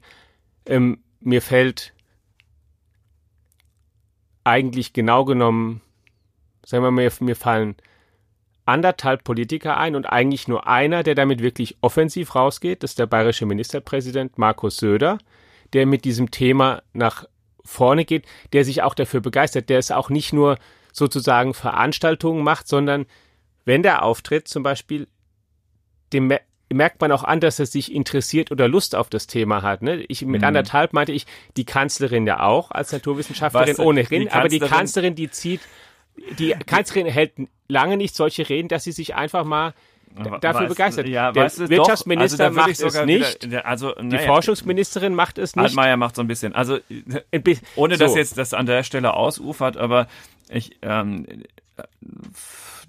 ähm, 0.66 1.04
mir 1.20 1.44
fällt 1.44 1.94
eigentlich 4.44 4.92
genau 4.92 5.24
genommen, 5.24 5.82
sagen 6.66 6.84
wir 6.84 6.90
mal, 6.90 7.12
mir, 7.20 7.36
fallen 7.36 7.76
anderthalb 8.66 9.24
Politiker 9.24 9.78
ein 9.78 9.96
und 9.96 10.08
eigentlich 10.08 10.48
nur 10.48 10.66
einer, 10.66 11.04
der 11.04 11.14
damit 11.14 11.44
wirklich 11.44 11.78
offensiv 11.82 12.34
rausgeht, 12.34 12.82
das 12.82 12.94
ist 12.94 13.00
der 13.00 13.06
bayerische 13.06 13.46
Ministerpräsident 13.46 14.40
Markus 14.40 14.78
Söder, 14.78 15.20
der 15.74 15.86
mit 15.86 16.06
diesem 16.06 16.32
Thema 16.32 16.82
nach 16.94 17.26
vorne 17.64 18.06
geht, 18.06 18.26
der 18.52 18.66
sich 18.66 18.82
auch 18.82 18.96
dafür 18.96 19.22
begeistert, 19.22 19.70
der 19.70 19.78
es 19.78 19.92
auch 19.92 20.10
nicht 20.10 20.34
nur 20.34 20.58
sozusagen 20.92 21.54
Veranstaltungen 21.54 22.44
macht, 22.44 22.68
sondern 22.68 23.06
wenn 23.64 23.84
der 23.84 24.02
auftritt 24.02 24.48
zum 24.48 24.64
Beispiel, 24.64 25.08
dem 26.12 26.32
merkt 26.74 27.02
man 27.02 27.12
auch 27.12 27.24
an, 27.24 27.40
dass 27.40 27.60
er 27.60 27.66
sich 27.66 27.94
interessiert 27.94 28.52
oder 28.52 28.68
Lust 28.68 28.96
auf 28.96 29.10
das 29.10 29.28
Thema 29.28 29.62
hat. 29.62 29.82
Ne? 29.82 30.04
Ich, 30.08 30.26
mit 30.26 30.42
mhm. 30.42 30.48
anderthalb 30.48 30.94
meinte 30.94 31.12
ich 31.12 31.26
die 31.58 31.66
Kanzlerin 31.66 32.26
ja 32.26 32.42
auch 32.42 32.72
als 32.72 32.92
Naturwissenschaftlerin 32.92 33.78
Was, 33.78 33.80
ohnehin, 33.80 34.22
die 34.22 34.32
aber 34.32 34.48
die 34.48 34.60
Kanzlerin, 34.60 35.16
die 35.16 35.30
zieht, 35.30 35.62
die 36.40 36.56
Kanzlerin 36.66 37.08
hält 37.08 37.34
lange 37.68 37.98
nicht 37.98 38.16
solche 38.16 38.48
Reden, 38.50 38.68
dass 38.68 38.84
sie 38.84 38.92
sich 38.92 39.16
einfach 39.16 39.44
mal 39.44 39.74
dafür 40.42 40.62
weißt, 40.62 40.70
begeistert. 40.70 41.08
Ja, 41.08 41.32
der 41.32 41.44
weißt 41.44 41.70
Wirtschaftsminister 41.70 42.50
doch, 42.50 42.58
also 42.58 42.86
macht 42.86 42.96
es 42.96 43.06
nicht. 43.06 43.46
Wieder, 43.46 43.66
also, 43.66 43.94
die 43.96 44.18
Forschungsministerin 44.18 45.14
macht 45.14 45.38
es 45.38 45.56
nicht. 45.56 45.66
Altmaier 45.66 45.98
macht 45.98 46.16
so 46.16 46.22
ein 46.22 46.28
bisschen. 46.28 46.56
Also 46.56 46.80
ohne 47.76 47.98
so. 47.98 48.06
dass 48.06 48.16
jetzt 48.16 48.38
das 48.38 48.54
an 48.54 48.66
der 48.66 48.84
Stelle 48.84 49.14
ausufert, 49.14 49.78
aber 49.78 50.08
ich 50.50 50.78
ähm, 50.82 51.26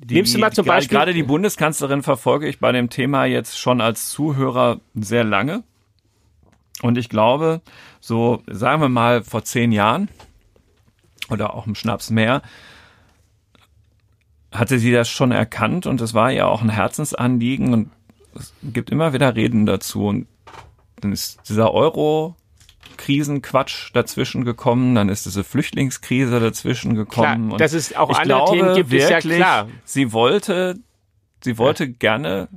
die, 0.01 0.15
Nimmst 0.15 0.35
du 0.35 0.39
mal 0.39 0.53
zum 0.53 0.67
Beispiel 0.67 0.97
gerade 0.97 1.15
die 1.15 1.23
Bundeskanzlerin 1.23 2.03
verfolge 2.03 2.49
ich 2.49 2.59
bei 2.59 2.73
dem 2.73 2.91
Thema 2.91 3.25
jetzt 3.25 3.59
schon 3.59 3.81
als 3.81 4.11
Zuhörer 4.11 4.81
sehr 4.95 5.25
lange. 5.25 5.63
Und 6.83 6.99
ich 6.99 7.09
glaube, 7.09 7.63
so 8.01 8.43
sagen 8.47 8.83
wir 8.83 8.89
mal 8.89 9.23
vor 9.25 9.45
zehn 9.45 9.73
Jahren 9.73 10.09
oder 11.31 11.55
auch 11.55 11.67
im 11.67 11.75
Schnaps 11.75 12.11
mehr, 12.11 12.43
hatte 14.53 14.79
sie 14.79 14.93
das 14.93 15.09
schon 15.09 15.33
erkannt 15.33 15.87
und 15.87 16.01
es 16.01 16.15
war 16.15 16.31
ja 16.31 16.47
auch 16.47 16.63
ein 16.63 16.69
Herzensanliegen 16.69 17.73
und 17.73 17.91
es 18.35 18.53
gibt 18.63 18.91
immer 18.91 19.13
wieder 19.13 19.35
Reden 19.35 19.67
dazu 19.67 20.07
und 20.07 20.27
dann 21.01 21.13
ist 21.13 21.49
dieser 21.49 21.73
Euro 21.73 22.37
Krisenquatsch 22.97 23.91
dazwischen 23.93 24.45
gekommen, 24.45 24.95
dann 24.95 25.09
ist 25.09 25.27
diese 25.27 25.45
Flüchtlingskrise 25.45 26.41
dazwischen 26.41 26.95
gekommen. 26.95 27.49
Klar, 27.49 27.59
dass 27.59 27.73
es 27.73 27.95
auch 27.95 28.11
andere 28.11 28.25
glaube, 28.25 28.53
Themen 28.53 28.75
gibt, 28.75 28.91
wirklich, 28.91 29.03
ist 29.05 29.11
ja 29.11 29.21
klar. 29.21 29.69
Sie 29.85 30.13
wollte, 30.13 30.79
sie 31.43 31.59
wollte 31.59 31.85
ja. 31.85 31.93
gerne 31.99 32.49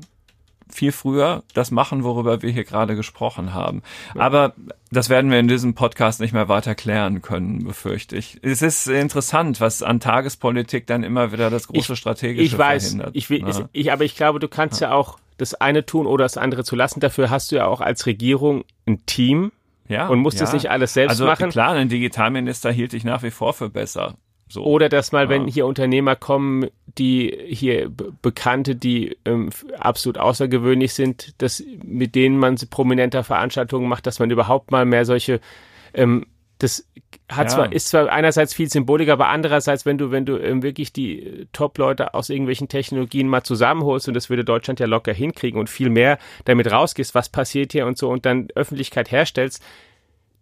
viel 0.72 0.92
früher 0.92 1.44
das 1.54 1.72
machen, 1.72 2.04
worüber 2.04 2.42
wir 2.42 2.52
hier 2.52 2.64
gerade 2.64 2.96
gesprochen 2.96 3.54
haben. 3.54 3.82
Aber 4.16 4.54
das 4.92 5.10
werden 5.10 5.32
wir 5.32 5.40
in 5.40 5.48
diesem 5.48 5.74
Podcast 5.74 6.20
nicht 6.20 6.34
mehr 6.34 6.48
weiter 6.48 6.76
klären 6.76 7.22
können, 7.22 7.64
befürchte 7.64 8.16
ich. 8.16 8.40
Es 8.44 8.62
ist 8.62 8.88
interessant, 8.88 9.60
was 9.60 9.84
an 9.84 10.00
Tagespolitik 10.00 10.88
dann 10.88 11.04
immer 11.04 11.32
wieder 11.32 11.50
das 11.50 11.68
große 11.68 11.94
ich, 11.94 12.00
strategische 12.00 12.46
ich 12.46 12.58
weiß, 12.58 12.84
verhindert. 12.84 13.16
Ich 13.16 13.30
will, 13.30 13.40
ja. 13.40 13.70
ich, 13.72 13.92
aber 13.92 14.06
ich 14.06 14.16
glaube, 14.16 14.40
du 14.40 14.48
kannst 14.48 14.82
ja. 14.82 14.90
ja 14.90 14.96
auch 14.96 15.18
das 15.38 15.56
eine 15.56 15.86
tun 15.86 16.06
oder 16.06 16.26
das 16.26 16.38
andere 16.38 16.64
zu 16.64 16.76
lassen. 16.76 17.00
Dafür 17.00 17.30
hast 17.30 17.52
du 17.52 17.56
ja 17.56 17.66
auch 17.66 17.82
als 17.82 18.06
Regierung 18.06 18.64
ein 18.86 19.06
Team, 19.06 19.52
ja, 19.90 20.08
und 20.08 20.20
musst 20.20 20.40
ja. 20.40 20.46
nicht 20.54 20.70
alles 20.70 20.94
selbst 20.94 21.12
also, 21.12 21.26
machen. 21.26 21.50
Klar, 21.50 21.74
ein 21.74 21.90
Digitalminister 21.90 22.72
hielt 22.72 22.94
ich 22.94 23.04
nach 23.04 23.24
wie 23.24 23.32
vor 23.32 23.54
für 23.54 23.70
besser. 23.70 24.16
So. 24.48 24.64
Oder 24.64 24.90
dass 24.90 25.12
mal, 25.12 25.26
ja. 25.26 25.30
wenn 25.30 25.48
hier 25.48 25.66
Unternehmer 25.66 26.16
kommen, 26.16 26.70
die 26.98 27.38
hier 27.48 27.92
Bekannte, 28.22 28.76
die 28.76 29.18
ähm, 29.26 29.50
absolut 29.78 30.18
außergewöhnlich 30.18 30.94
sind, 30.94 31.42
dass 31.42 31.64
mit 31.84 32.16
denen 32.16 32.38
man 32.38 32.58
prominenter 32.70 33.24
Veranstaltungen 33.24 33.88
macht, 33.88 34.08
dass 34.08 34.20
man 34.20 34.32
überhaupt 34.32 34.72
mal 34.72 34.86
mehr 34.86 35.06
solche 35.06 35.40
ähm, 35.94 36.26
das 36.58 36.88
hat 37.30 37.50
ja. 37.50 37.56
zwar, 37.56 37.72
ist 37.72 37.90
zwar 37.90 38.10
einerseits 38.10 38.54
viel 38.54 38.70
Symbolik, 38.70 39.10
aber 39.10 39.30
andererseits, 39.30 39.86
wenn 39.86 39.98
du, 39.98 40.12
wenn 40.12 40.26
du 40.26 40.38
ähm, 40.38 40.64
wirklich 40.64 40.92
die 40.92 41.24
äh, 41.24 41.46
Top-Leute 41.54 42.14
aus 42.14 42.30
irgendwelchen 42.30 42.68
Technologien 42.68 43.28
mal 43.28 43.44
zusammenholst, 43.44 44.08
und 44.08 44.16
das 44.16 44.30
würde 44.30 44.44
Deutschland 44.44 44.80
ja 44.80 44.88
locker 44.88 45.14
hinkriegen 45.14 45.60
und 45.60 45.70
viel 45.70 45.90
mehr 45.90 46.18
damit 46.46 46.72
rausgehst, 46.72 47.14
was 47.14 47.30
passiert 47.30 47.72
hier 47.72 47.86
und 47.86 47.98
so, 47.98 48.10
und 48.10 48.26
dann 48.26 48.48
Öffentlichkeit 48.56 49.12
herstellst, 49.12 49.64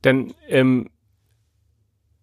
dann 0.02 0.34
ähm, 0.48 0.90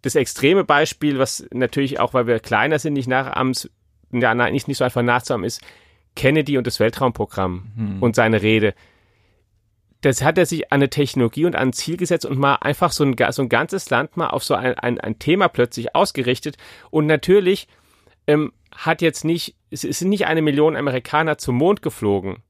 das 0.02 0.14
extreme 0.14 0.64
Beispiel, 0.64 1.18
was 1.18 1.46
natürlich 1.52 2.00
auch, 2.00 2.14
weil 2.14 2.26
wir 2.26 2.40
kleiner 2.40 2.78
sind, 2.78 2.94
nicht 2.94 3.08
nachahmens, 3.08 3.70
ja, 4.12 4.34
nicht, 4.34 4.68
nicht 4.68 4.78
so 4.78 4.84
einfach 4.84 5.02
nachzuahmen 5.02 5.46
ist, 5.46 5.60
Kennedy 6.16 6.56
und 6.56 6.66
das 6.66 6.80
Weltraumprogramm 6.80 7.72
hm. 7.76 8.02
und 8.02 8.16
seine 8.16 8.40
Rede. 8.40 8.74
Das 10.04 10.22
hat 10.22 10.36
er 10.36 10.44
sich 10.44 10.70
an 10.70 10.76
eine 10.76 10.90
Technologie 10.90 11.46
und 11.46 11.56
an 11.56 11.68
ein 11.68 11.72
Ziel 11.72 11.96
gesetzt 11.96 12.26
und 12.26 12.38
mal 12.38 12.56
einfach 12.56 12.92
so 12.92 13.04
ein, 13.04 13.16
so 13.30 13.40
ein 13.40 13.48
ganzes 13.48 13.88
Land 13.88 14.18
mal 14.18 14.28
auf 14.28 14.44
so 14.44 14.54
ein, 14.54 14.74
ein, 14.78 15.00
ein 15.00 15.18
Thema 15.18 15.48
plötzlich 15.48 15.94
ausgerichtet. 15.94 16.58
Und 16.90 17.06
natürlich 17.06 17.68
ähm, 18.26 18.52
hat 18.76 19.00
jetzt 19.00 19.24
nicht, 19.24 19.54
es 19.70 19.80
sind 19.80 20.10
nicht 20.10 20.26
eine 20.26 20.42
Million 20.42 20.76
Amerikaner 20.76 21.38
zum 21.38 21.56
Mond 21.56 21.80
geflogen 21.80 22.42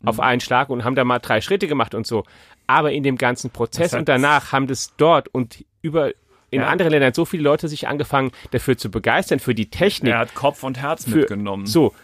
mhm. 0.00 0.08
auf 0.08 0.20
einen 0.20 0.42
Schlag 0.42 0.68
und 0.68 0.84
haben 0.84 0.94
da 0.94 1.04
mal 1.04 1.20
drei 1.20 1.40
Schritte 1.40 1.68
gemacht 1.68 1.94
und 1.94 2.06
so. 2.06 2.24
Aber 2.66 2.92
in 2.92 3.02
dem 3.02 3.16
ganzen 3.16 3.48
Prozess 3.48 3.94
und 3.94 4.06
danach 4.06 4.52
haben 4.52 4.66
das 4.66 4.94
dort 4.98 5.28
und 5.28 5.64
über 5.80 6.10
in 6.50 6.60
ja. 6.60 6.66
anderen 6.66 6.90
Ländern 6.90 7.14
so 7.14 7.24
viele 7.24 7.44
Leute 7.44 7.66
sich 7.68 7.88
angefangen 7.88 8.30
dafür 8.50 8.76
zu 8.76 8.90
begeistern, 8.90 9.38
für 9.38 9.54
die 9.54 9.70
Technik. 9.70 10.12
Er 10.12 10.18
hat 10.18 10.34
Kopf 10.34 10.64
und 10.64 10.78
Herz 10.78 11.04
für, 11.04 11.18
mitgenommen. 11.18 11.64
So. 11.64 11.94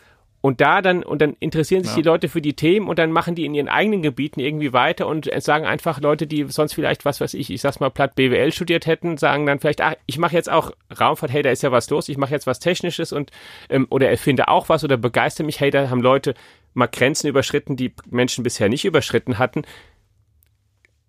Und 0.47 0.61
da 0.61 0.81
dann, 0.81 1.03
und 1.03 1.21
dann 1.23 1.35
interessieren 1.41 1.83
sich 1.83 1.91
ja. 1.91 1.97
die 1.97 2.07
Leute 2.07 2.29
für 2.29 2.41
die 2.41 2.55
Themen 2.55 2.87
und 2.87 3.01
dann 3.01 3.11
machen 3.11 3.35
die 3.35 3.47
in 3.47 3.55
ihren 3.57 3.69
eigenen 3.69 4.01
Gebieten 4.01 4.39
irgendwie 4.39 4.73
weiter 4.73 5.09
und 5.09 5.29
sagen 5.43 5.67
einfach 5.67 6.01
Leute, 6.01 6.29
die 6.29 6.45
sonst 6.45 6.75
vielleicht, 6.75 7.05
was 7.05 7.21
weiß 7.21 7.35
ich, 7.35 7.51
ich 7.51 7.61
sag's 7.61 7.81
mal 7.81 7.91
platt 7.91 8.15
BWL 8.15 8.53
studiert 8.53 8.87
hätten, 8.87 9.17
sagen 9.17 9.45
dann 9.45 9.59
vielleicht, 9.59 9.81
ach, 9.81 9.95
ich 10.07 10.19
mache 10.19 10.37
jetzt 10.37 10.49
auch 10.49 10.71
Raumfahrt, 11.01 11.33
hey, 11.33 11.43
da 11.43 11.51
ist 11.51 11.65
ja 11.65 11.73
was 11.73 11.91
los, 11.91 12.09
ich 12.09 12.17
mache 12.17 12.31
jetzt 12.31 12.47
was 12.47 12.61
Technisches 12.61 13.13
und 13.13 13.33
ähm, 13.71 13.89
oder 13.91 14.09
erfinde 14.09 14.47
auch 14.47 14.69
was 14.69 14.85
oder 14.85 14.97
begeister 14.97 15.43
mich, 15.43 15.59
hey, 15.59 15.73
da 15.73 15.91
haben 15.91 16.01
Leute 16.01 16.35
mal 16.75 16.87
Grenzen 16.87 17.27
überschritten, 17.27 17.75
die 17.75 17.93
Menschen 18.09 18.45
bisher 18.45 18.69
nicht 18.69 18.85
überschritten 18.85 19.39
hatten. 19.39 19.63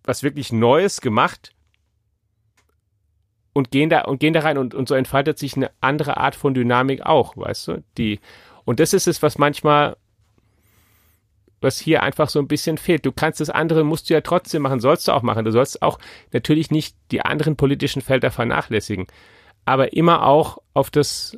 Was 0.04 0.24
wirklich 0.24 0.52
Neues 0.52 1.00
gemacht 1.00 1.54
und 3.54 3.70
gehen 3.70 3.92
da 3.92 4.02
und 4.02 4.20
gehen 4.20 4.34
da 4.34 4.40
rein 4.40 4.58
und, 4.58 4.74
und 4.74 4.90
so 4.90 4.96
entfaltet 4.96 5.38
sich 5.38 5.56
eine 5.56 5.70
andere 5.80 6.18
Art 6.18 6.36
von 6.36 6.56
Dynamik 6.56 7.06
auch, 7.06 7.38
weißt 7.38 7.68
du? 7.68 7.84
Die 8.00 8.20
und 8.68 8.82
das 8.82 8.92
ist 8.92 9.08
es, 9.08 9.24
was 9.24 9.38
manchmal 9.38 9.96
was 11.62 11.80
hier 11.80 12.04
einfach 12.04 12.28
so 12.28 12.38
ein 12.40 12.50
bisschen 12.50 12.78
fehlt. 12.78 13.06
Du 13.06 13.14
kannst 13.14 13.40
das 13.40 13.50
andere, 13.50 13.86
musst 13.86 14.10
du 14.10 14.14
ja 14.14 14.20
trotzdem 14.20 14.62
machen, 14.62 14.82
sollst 14.82 15.08
du 15.08 15.14
auch 15.14 15.22
machen. 15.22 15.46
Du 15.46 15.52
sollst 15.52 15.82
auch 15.82 16.00
natürlich 16.34 16.70
nicht 16.70 16.94
die 17.12 17.22
anderen 17.22 17.56
politischen 17.56 18.02
Felder 18.02 18.30
vernachlässigen, 18.30 19.08
aber 19.64 19.94
immer 19.94 20.28
auch 20.28 20.58
auf 20.74 20.92
das, 20.92 21.38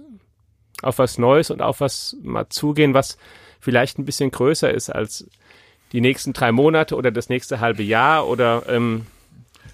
auf 0.81 0.97
was 0.97 1.19
Neues 1.19 1.51
und 1.51 1.61
auf 1.61 1.81
was 1.81 2.17
mal 2.23 2.49
zugehen, 2.49 2.95
was 2.95 3.19
vielleicht 3.59 3.99
ein 3.99 4.05
bisschen 4.05 4.31
größer 4.31 4.73
ist 4.73 4.89
als 4.89 5.29
die 5.91 6.01
nächsten 6.01 6.33
drei 6.33 6.51
Monate 6.51 6.95
oder 6.95 7.11
das 7.11 7.29
nächste 7.29 7.59
halbe 7.59 7.83
Jahr 7.83 8.27
oder 8.27 8.63
ähm, 8.67 9.05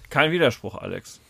kein 0.10 0.32
Widerspruch, 0.32 0.76
Alex. 0.76 1.22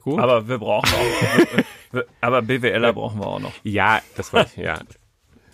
Gut. 0.00 0.18
Aber 0.18 0.48
wir 0.48 0.58
brauchen 0.58 0.88
auch, 0.94 2.02
aber 2.22 2.40
BWLer 2.40 2.94
brauchen 2.94 3.20
wir 3.20 3.26
auch 3.26 3.40
noch. 3.40 3.52
Ja, 3.64 4.00
das 4.16 4.32
war, 4.32 4.46
ja. 4.56 4.80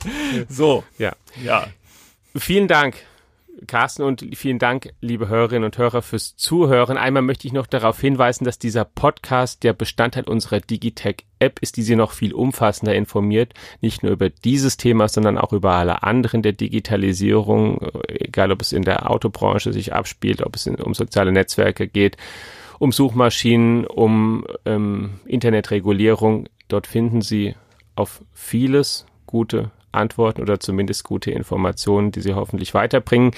so. 0.49 0.85
Ja. 0.99 1.13
Ja. 1.43 1.67
Vielen 2.35 2.67
Dank, 2.67 2.97
Carsten, 3.67 4.03
und 4.03 4.25
vielen 4.35 4.59
Dank, 4.59 4.95
liebe 5.01 5.29
Hörerinnen 5.29 5.65
und 5.65 5.77
Hörer, 5.77 6.01
fürs 6.01 6.37
Zuhören. 6.37 6.97
Einmal 6.97 7.23
möchte 7.23 7.47
ich 7.47 7.53
noch 7.53 7.67
darauf 7.67 8.01
hinweisen, 8.01 8.45
dass 8.45 8.59
dieser 8.59 8.85
Podcast 8.85 9.63
der 9.63 9.75
Bestandteil 9.75 10.25
unserer 10.25 10.61
Digitech-App 10.61 11.59
ist, 11.61 11.77
die 11.77 11.83
Sie 11.83 11.97
noch 11.97 12.13
viel 12.13 12.33
umfassender 12.33 12.95
informiert. 12.95 13.53
Nicht 13.81 14.03
nur 14.03 14.13
über 14.13 14.31
dieses 14.31 14.79
Thema, 14.79 15.09
sondern 15.09 15.37
auch 15.37 15.53
über 15.53 15.73
alle 15.73 16.03
anderen 16.03 16.43
der 16.43 16.53
Digitalisierung, 16.53 17.87
egal 18.09 18.51
ob 18.51 18.63
es 18.63 18.73
in 18.73 18.83
der 18.83 19.11
Autobranche 19.11 19.73
sich 19.73 19.93
abspielt, 19.93 20.43
ob 20.43 20.57
es 20.57 20.67
um 20.67 20.95
soziale 20.95 21.33
Netzwerke 21.33 21.87
geht 21.87 22.17
um 22.83 22.91
Suchmaschinen, 22.91 23.87
um 23.87 24.45
ähm, 24.65 25.21
Internetregulierung. 25.27 26.49
Dort 26.67 26.89
finden 26.89 27.23
Sie 27.23 27.55
auf 27.95 28.25
vieles 28.33 29.07
gute 29.25 29.71
Antworten 29.93 30.43
oder 30.43 30.61
zumindest 30.61 31.05
gute 31.05 31.31
Informationen, 31.31 32.13
die 32.13 32.21
Sie 32.21 32.35
hoffentlich 32.35 32.75
weiterbringen. 32.75 33.33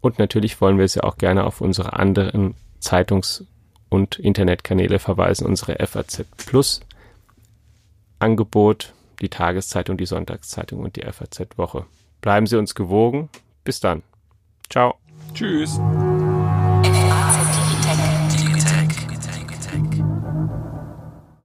Und 0.00 0.18
natürlich 0.18 0.60
wollen 0.60 0.78
wir 0.78 0.88
Sie 0.88 1.02
auch 1.02 1.16
gerne 1.16 1.44
auf 1.44 1.60
unsere 1.60 1.94
anderen 1.94 2.54
Zeitungs- 2.80 3.44
und 3.88 4.18
Internetkanäle 4.18 4.98
verweisen. 4.98 5.46
Unsere 5.46 5.84
FAZ 5.86 6.24
Plus 6.36 6.80
Angebot, 8.18 8.92
die 9.20 9.28
Tageszeitung, 9.28 9.96
die 9.96 10.06
Sonntagszeitung 10.06 10.80
und 10.80 10.96
die 10.96 11.02
FAZ 11.02 11.56
Woche. 11.56 11.86
Bleiben 12.20 12.46
Sie 12.46 12.56
uns 12.56 12.74
gewogen. 12.74 13.28
Bis 13.64 13.80
dann. 13.80 14.02
Ciao. 14.70 14.94
Tschüss. 15.34 15.80